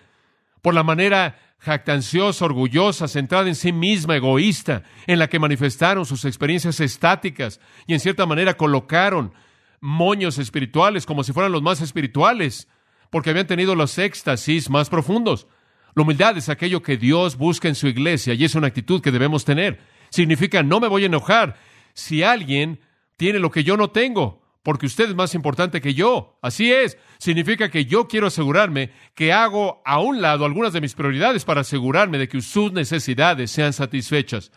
por 0.61 0.75
la 0.75 0.83
manera 0.83 1.39
jactanciosa, 1.59 2.45
orgullosa, 2.45 3.09
centrada 3.09 3.49
en 3.49 3.55
sí 3.55 3.73
misma, 3.73 4.17
egoísta, 4.17 4.83
en 5.07 5.19
la 5.19 5.29
que 5.29 5.39
manifestaron 5.39 6.05
sus 6.05 6.27
experiencias 6.27 6.81
estáticas 6.81 7.61
y 7.87 7.95
en 7.95 8.01
cierta 8.01 8.27
manera 8.27 8.59
colocaron 8.59 9.33
moños 9.81 10.39
espirituales 10.39 11.07
como 11.07 11.25
si 11.25 11.33
fueran 11.33 11.53
los 11.53 11.63
más 11.63 11.81
espirituales, 11.81 12.69
porque 13.11 13.31
habían 13.31 13.47
tenido 13.47 13.75
los 13.75 13.97
éxtasis 13.97 14.69
más 14.69 14.91
profundos. 14.91 15.47
La 15.97 16.03
humildad 16.03 16.37
es 16.37 16.51
aquello 16.51 16.83
que 16.83 16.99
Dios 16.99 17.39
busca 17.39 17.69
en 17.69 17.75
su 17.75 17.89
iglesia 17.89 18.35
y 18.35 18.45
es 18.45 18.55
una 18.55 18.67
actitud 18.67 19.01
que 19.01 19.11
debemos 19.11 19.47
tener. 19.47 19.81
Significa 20.11 20.63
no 20.63 20.79
me 20.79 20.89
voy 20.89 21.05
a 21.05 21.07
enojar 21.07 21.57
si 21.95 22.23
alguien 22.23 22.81
tiene 23.17 23.39
lo 23.39 23.51
que 23.51 23.65
yo 23.65 23.79
no 23.79 23.89
tengo 23.91 24.43
porque 24.63 24.85
usted 24.85 25.09
es 25.09 25.15
más 25.15 25.35
importante 25.35 25.81
que 25.81 25.95
yo. 25.95 26.39
Así 26.43 26.71
es. 26.71 26.99
Significa 27.17 27.71
que 27.71 27.87
yo 27.87 28.09
quiero 28.09 28.27
asegurarme 28.27 28.91
que 29.15 29.33
hago 29.33 29.81
a 29.87 29.99
un 29.99 30.21
lado 30.21 30.45
algunas 30.45 30.75
de 30.75 30.83
mis 30.83 30.93
prioridades 30.93 31.47
para 31.47 31.63
asegurarme 31.63 32.19
de 32.19 32.29
que 32.29 32.43
sus 32.43 32.73
necesidades 32.73 33.51
sean 33.51 33.73
satisfechas. 33.73 34.53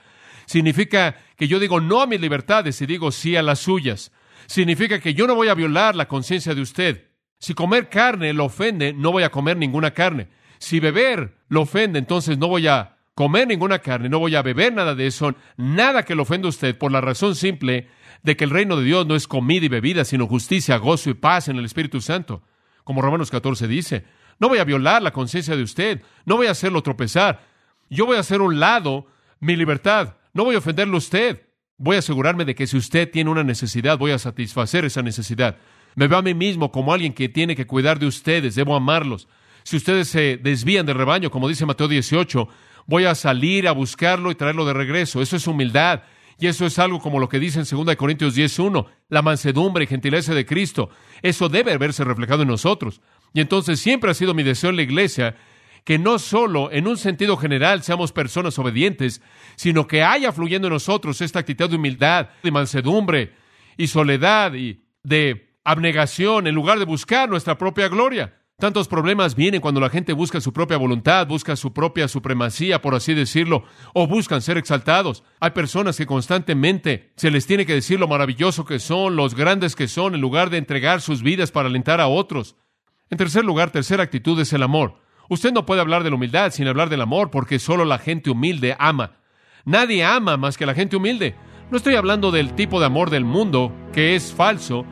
Significa 0.45 1.15
que 1.37 1.47
yo 1.47 1.57
digo 1.57 1.79
no 1.79 2.01
a 2.01 2.07
mis 2.07 2.19
libertades 2.19 2.81
y 2.81 2.85
digo 2.85 3.13
sí 3.13 3.37
a 3.37 3.43
las 3.43 3.59
suyas. 3.59 4.11
Significa 4.47 4.99
que 4.99 5.13
yo 5.13 5.25
no 5.25 5.35
voy 5.35 5.47
a 5.47 5.53
violar 5.53 5.95
la 5.95 6.09
conciencia 6.09 6.53
de 6.53 6.61
usted. 6.61 7.11
Si 7.39 7.53
comer 7.53 7.87
carne 7.87 8.33
lo 8.33 8.43
ofende, 8.43 8.91
no 8.91 9.13
voy 9.13 9.23
a 9.23 9.31
comer 9.31 9.55
ninguna 9.55 9.91
carne. 9.91 10.27
Si 10.59 10.79
beber 10.79 11.37
lo 11.47 11.61
ofende, 11.61 11.99
entonces 11.99 12.37
no 12.37 12.47
voy 12.47 12.67
a 12.67 12.97
comer 13.15 13.47
ninguna 13.47 13.79
carne, 13.79 14.07
no 14.07 14.19
voy 14.19 14.35
a 14.35 14.41
beber 14.41 14.73
nada 14.73 14.95
de 14.95 15.07
eso, 15.07 15.35
nada 15.57 16.03
que 16.03 16.15
lo 16.15 16.23
ofenda 16.23 16.47
a 16.47 16.49
usted, 16.49 16.77
por 16.77 16.91
la 16.91 17.01
razón 17.01 17.35
simple 17.35 17.89
de 18.23 18.37
que 18.37 18.43
el 18.43 18.49
reino 18.49 18.77
de 18.77 18.83
Dios 18.83 19.05
no 19.07 19.15
es 19.15 19.27
comida 19.27 19.65
y 19.65 19.69
bebida, 19.69 20.05
sino 20.05 20.27
justicia, 20.27 20.77
gozo 20.77 21.09
y 21.09 21.15
paz 21.15 21.47
en 21.47 21.57
el 21.57 21.65
Espíritu 21.65 22.01
Santo. 22.01 22.43
Como 22.83 23.01
Romanos 23.01 23.31
14 23.31 23.67
dice, 23.67 24.05
no 24.39 24.47
voy 24.47 24.59
a 24.59 24.63
violar 24.63 25.01
la 25.01 25.11
conciencia 25.11 25.55
de 25.55 25.63
usted, 25.63 26.01
no 26.25 26.37
voy 26.37 26.47
a 26.47 26.51
hacerlo 26.51 26.81
tropezar. 26.81 27.41
Yo 27.89 28.05
voy 28.05 28.17
a 28.17 28.21
hacer 28.21 28.41
un 28.41 28.59
lado 28.59 29.07
mi 29.39 29.55
libertad, 29.55 30.15
no 30.33 30.43
voy 30.43 30.55
a 30.55 30.59
ofenderlo 30.59 30.95
a 30.95 30.99
usted. 30.99 31.45
Voy 31.77 31.95
a 31.95 31.99
asegurarme 31.99 32.43
de 32.43 32.55
que 32.55 32.67
si 32.67 32.75
usted 32.75 33.09
tiene 33.09 33.29
una 33.29 33.43
necesidad, 33.43 33.97
voy 33.97 34.11
a 34.11 34.19
satisfacer 34.19 34.83
esa 34.83 35.01
necesidad. 35.01 35.57
Me 35.95 36.07
veo 36.07 36.19
a 36.19 36.21
mí 36.21 36.33
mismo 36.33 36.71
como 36.71 36.93
alguien 36.93 37.13
que 37.13 37.29
tiene 37.29 37.55
que 37.55 37.67
cuidar 37.67 37.99
de 37.99 38.05
ustedes, 38.05 38.55
debo 38.55 38.75
amarlos. 38.75 39.29
Si 39.63 39.77
ustedes 39.77 40.07
se 40.07 40.37
desvían 40.37 40.85
del 40.85 40.97
rebaño, 40.97 41.29
como 41.29 41.47
dice 41.47 41.65
Mateo 41.65 41.87
18, 41.87 42.47
voy 42.85 43.05
a 43.05 43.15
salir 43.15 43.67
a 43.67 43.71
buscarlo 43.71 44.31
y 44.31 44.35
traerlo 44.35 44.65
de 44.65 44.73
regreso. 44.73 45.21
Eso 45.21 45.35
es 45.35 45.47
humildad. 45.47 46.03
Y 46.39 46.47
eso 46.47 46.65
es 46.65 46.79
algo 46.79 46.99
como 46.99 47.19
lo 47.19 47.27
que 47.27 47.37
dice 47.37 47.59
en 47.59 47.85
2 47.85 47.95
Corintios 47.97 48.35
10.1, 48.35 48.87
la 49.09 49.21
mansedumbre 49.21 49.83
y 49.83 49.87
gentileza 49.87 50.33
de 50.33 50.45
Cristo. 50.45 50.89
Eso 51.21 51.49
debe 51.49 51.77
verse 51.77 52.05
reflejado 52.05 52.43
en 52.43 52.47
nosotros. 52.47 53.01
Y 53.33 53.41
entonces 53.41 53.79
siempre 53.79 54.09
ha 54.09 54.13
sido 54.13 54.33
mi 54.33 54.43
deseo 54.43 54.69
en 54.69 54.77
la 54.77 54.81
iglesia 54.81 55.35
que 55.83 55.99
no 55.99 56.17
solo 56.17 56.71
en 56.71 56.87
un 56.87 56.97
sentido 56.97 57.35
general 57.35 57.83
seamos 57.83 58.11
personas 58.11 58.57
obedientes, 58.57 59.21
sino 59.55 59.87
que 59.87 60.03
haya 60.03 60.31
fluyendo 60.31 60.67
en 60.67 60.73
nosotros 60.73 61.19
esta 61.21 61.39
actitud 61.39 61.69
de 61.69 61.75
humildad, 61.75 62.29
de 62.41 62.51
mansedumbre 62.51 63.33
y 63.77 63.87
soledad 63.87 64.53
y 64.53 64.81
de 65.03 65.55
abnegación 65.63 66.47
en 66.47 66.55
lugar 66.55 66.79
de 66.79 66.85
buscar 66.85 67.29
nuestra 67.29 67.57
propia 67.57 67.89
gloria. 67.89 68.38
Tantos 68.59 68.89
problemas 68.89 69.35
vienen 69.35 69.61
cuando 69.61 69.79
la 69.79 69.89
gente 69.89 70.11
busca 70.11 70.41
su 70.41 70.51
propia 70.51 70.75
voluntad, 70.75 71.25
busca 71.25 71.55
su 71.55 71.71
propia 71.71 72.09
supremacía, 72.09 72.81
por 72.81 72.93
así 72.93 73.13
decirlo, 73.13 73.63
o 73.93 74.05
buscan 74.05 74.41
ser 74.41 74.57
exaltados. 74.57 75.23
Hay 75.39 75.51
personas 75.51 75.95
que 75.95 76.05
constantemente 76.05 77.13
se 77.15 77.31
les 77.31 77.47
tiene 77.47 77.65
que 77.65 77.73
decir 77.73 78.01
lo 78.01 78.09
maravilloso 78.09 78.65
que 78.65 78.79
son, 78.79 79.15
los 79.15 79.33
grandes 79.33 79.77
que 79.77 79.87
son, 79.87 80.13
en 80.13 80.19
lugar 80.19 80.49
de 80.49 80.57
entregar 80.57 80.99
sus 80.99 81.23
vidas 81.23 81.51
para 81.51 81.69
alentar 81.69 82.01
a 82.01 82.09
otros. 82.09 82.57
En 83.09 83.17
tercer 83.17 83.45
lugar, 83.45 83.71
tercera 83.71 84.03
actitud 84.03 84.37
es 84.41 84.51
el 84.51 84.61
amor. 84.61 84.95
Usted 85.29 85.53
no 85.53 85.65
puede 85.65 85.79
hablar 85.79 86.03
de 86.03 86.09
la 86.09 86.17
humildad 86.17 86.51
sin 86.51 86.67
hablar 86.67 86.89
del 86.89 87.01
amor, 87.01 87.31
porque 87.31 87.59
solo 87.59 87.85
la 87.85 87.97
gente 87.97 88.29
humilde 88.29 88.75
ama. 88.77 89.19
Nadie 89.63 90.03
ama 90.03 90.35
más 90.35 90.57
que 90.57 90.65
la 90.65 90.73
gente 90.73 90.97
humilde. 90.97 91.33
No 91.71 91.77
estoy 91.77 91.95
hablando 91.95 92.29
del 92.29 92.55
tipo 92.55 92.81
de 92.81 92.87
amor 92.87 93.09
del 93.09 93.23
mundo, 93.23 93.71
que 93.93 94.15
es 94.15 94.33
falso, 94.33 94.85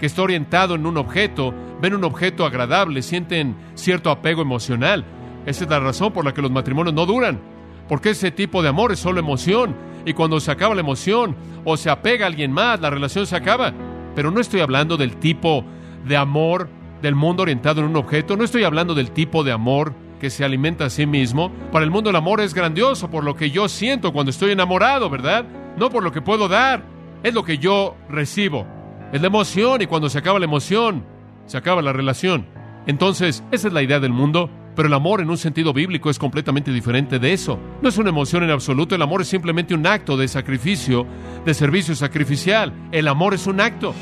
que 0.00 0.06
está 0.06 0.22
orientado 0.22 0.74
en 0.74 0.86
un 0.86 0.96
objeto, 0.96 1.54
ven 1.80 1.94
un 1.94 2.04
objeto 2.04 2.46
agradable, 2.46 3.02
sienten 3.02 3.54
cierto 3.74 4.10
apego 4.10 4.40
emocional. 4.40 5.04
Esa 5.44 5.64
es 5.64 5.70
la 5.70 5.78
razón 5.78 6.12
por 6.12 6.24
la 6.24 6.32
que 6.32 6.42
los 6.42 6.50
matrimonios 6.50 6.94
no 6.94 7.04
duran, 7.04 7.38
porque 7.86 8.10
ese 8.10 8.30
tipo 8.30 8.62
de 8.62 8.70
amor 8.70 8.92
es 8.92 8.98
solo 8.98 9.20
emoción, 9.20 9.76
y 10.06 10.14
cuando 10.14 10.40
se 10.40 10.50
acaba 10.50 10.74
la 10.74 10.80
emoción 10.80 11.36
o 11.64 11.76
se 11.76 11.90
apega 11.90 12.24
a 12.24 12.28
alguien 12.28 12.50
más, 12.50 12.80
la 12.80 12.88
relación 12.88 13.26
se 13.26 13.36
acaba. 13.36 13.74
Pero 14.14 14.30
no 14.30 14.40
estoy 14.40 14.60
hablando 14.60 14.96
del 14.96 15.16
tipo 15.16 15.64
de 16.06 16.16
amor 16.16 16.68
del 17.02 17.14
mundo 17.14 17.42
orientado 17.42 17.80
en 17.80 17.88
un 17.88 17.96
objeto, 17.96 18.36
no 18.36 18.44
estoy 18.44 18.64
hablando 18.64 18.94
del 18.94 19.10
tipo 19.10 19.44
de 19.44 19.52
amor 19.52 19.94
que 20.18 20.30
se 20.30 20.44
alimenta 20.44 20.86
a 20.86 20.90
sí 20.90 21.06
mismo. 21.06 21.50
Para 21.72 21.84
el 21.84 21.90
mundo 21.90 22.10
el 22.10 22.16
amor 22.16 22.40
es 22.40 22.54
grandioso 22.54 23.10
por 23.10 23.24
lo 23.24 23.34
que 23.34 23.50
yo 23.50 23.68
siento 23.68 24.12
cuando 24.12 24.30
estoy 24.30 24.52
enamorado, 24.52 25.10
¿verdad? 25.10 25.44
No 25.76 25.90
por 25.90 26.02
lo 26.02 26.12
que 26.12 26.22
puedo 26.22 26.48
dar, 26.48 26.84
es 27.22 27.34
lo 27.34 27.44
que 27.44 27.58
yo 27.58 27.96
recibo. 28.08 28.66
Es 29.12 29.20
la 29.20 29.26
emoción 29.26 29.82
y 29.82 29.86
cuando 29.86 30.08
se 30.08 30.18
acaba 30.18 30.38
la 30.38 30.44
emoción, 30.44 31.04
se 31.46 31.56
acaba 31.56 31.82
la 31.82 31.92
relación. 31.92 32.46
Entonces, 32.86 33.42
esa 33.50 33.66
es 33.66 33.74
la 33.74 33.82
idea 33.82 33.98
del 33.98 34.12
mundo, 34.12 34.48
pero 34.76 34.86
el 34.86 34.94
amor 34.94 35.20
en 35.20 35.30
un 35.30 35.36
sentido 35.36 35.72
bíblico 35.72 36.10
es 36.10 36.18
completamente 36.20 36.72
diferente 36.72 37.18
de 37.18 37.32
eso. 37.32 37.58
No 37.82 37.88
es 37.88 37.98
una 37.98 38.10
emoción 38.10 38.44
en 38.44 38.50
absoluto, 38.50 38.94
el 38.94 39.02
amor 39.02 39.22
es 39.22 39.26
simplemente 39.26 39.74
un 39.74 39.84
acto 39.84 40.16
de 40.16 40.28
sacrificio, 40.28 41.08
de 41.44 41.54
servicio 41.54 41.96
sacrificial. 41.96 42.72
El 42.92 43.08
amor 43.08 43.34
es 43.34 43.48
un 43.48 43.60
acto. 43.60 43.96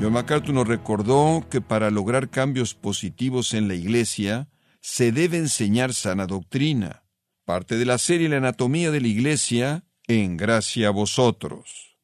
John 0.00 0.12
MacArthur 0.12 0.54
nos 0.54 0.68
recordó 0.68 1.44
que 1.50 1.60
para 1.60 1.90
lograr 1.90 2.28
cambios 2.30 2.74
positivos 2.74 3.52
en 3.52 3.66
la 3.66 3.74
Iglesia 3.74 4.46
se 4.80 5.10
debe 5.10 5.38
enseñar 5.38 5.92
sana 5.92 6.28
doctrina 6.28 7.02
parte 7.46 7.76
de 7.76 7.86
la 7.86 7.96
serie 7.96 8.28
La 8.28 8.38
Anatomía 8.38 8.90
de 8.90 9.00
la 9.00 9.06
Iglesia, 9.06 9.84
en 10.08 10.36
gracia 10.36 10.88
a 10.88 10.90
vosotros. 10.90 11.96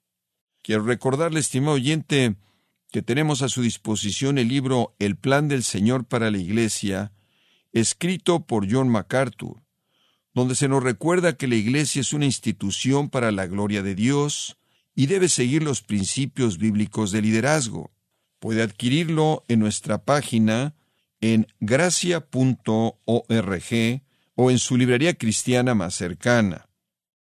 Quiero 0.63 0.85
recordarle, 0.85 1.41
estimado 1.41 1.75
oyente, 1.75 2.37
que 2.93 3.03
tenemos 3.03 3.43
a 3.43 3.49
su 3.49 3.61
disposición 3.61 4.39
el 4.39 4.47
libro 4.47 4.95
El 5.01 5.17
Plan 5.17 5.49
del 5.49 5.65
Señor 5.65 6.05
para 6.05 6.31
la 6.31 6.39
Iglesia, 6.39 7.13
escrito 7.73 8.47
por 8.47 8.73
John 8.73 8.89
MacArthur, 8.89 9.65
donde 10.33 10.55
se 10.55 10.69
nos 10.69 10.81
recuerda 10.81 11.37
que 11.37 11.49
la 11.49 11.57
Iglesia 11.57 12.01
es 12.01 12.13
una 12.13 12.27
institución 12.27 13.11
para 13.11 13.33
la 13.33 13.49
gloria 13.49 13.83
de 13.83 13.97
Dios 13.97 14.59
y 14.95 15.07
debe 15.07 15.29
seguir 15.29 15.65
los 15.65 15.83
principios 15.83 16.57
bíblicos 16.57 17.11
de 17.11 17.21
liderazgo. 17.21 17.91
Puede 18.39 18.63
adquirirlo 18.63 19.45
en 19.49 19.59
nuestra 19.59 20.05
página 20.05 20.77
en 21.21 21.49
gracia.org 21.59 22.23
o 24.43 24.51
en 24.51 24.59
su 24.59 24.77
librería 24.77 25.15
cristiana 25.15 25.75
más 25.75 25.95
cercana. 25.95 26.69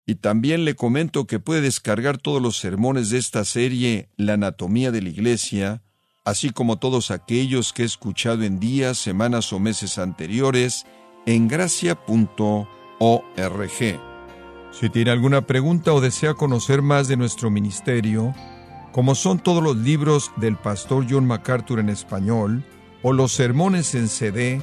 Y 0.07 0.15
también 0.17 0.65
le 0.65 0.75
comento 0.75 1.27
que 1.27 1.39
puede 1.39 1.61
descargar 1.61 2.17
todos 2.17 2.41
los 2.41 2.57
sermones 2.57 3.11
de 3.11 3.19
esta 3.19 3.45
serie 3.45 4.09
La 4.17 4.35
Anatomía 4.35 4.91
de 4.91 5.03
la 5.03 5.11
Iglesia, 5.11 5.83
así 6.25 6.51
como 6.51 6.79
todos 6.79 7.11
aquellos 7.11 7.75
que 7.75 7.83
he 7.83 7.87
escuchado 7.87 8.43
en 8.43 8.59
días, 8.59 8.97
semanas 8.97 9.53
o 9.53 9.59
meses 9.59 9.99
anteriores 9.99 10.87
en 11.27 11.47
gracia.org. 11.47 12.69
Si 14.73 14.91
tiene 14.91 15.11
alguna 15.11 15.47
pregunta 15.47 15.93
o 15.93 16.01
desea 16.01 16.33
conocer 16.33 16.81
más 16.81 17.07
de 17.07 17.19
nuestro 17.19 17.51
ministerio, 17.51 18.35
como 18.93 19.15
son 19.15 19.41
todos 19.41 19.63
los 19.63 19.77
libros 19.77 20.33
del 20.37 20.57
pastor 20.57 21.07
John 21.09 21.27
MacArthur 21.27 21.81
en 21.81 21.91
español 21.91 22.65
o 23.03 23.13
los 23.13 23.33
sermones 23.33 23.95
en 23.95 24.09
CD, 24.09 24.63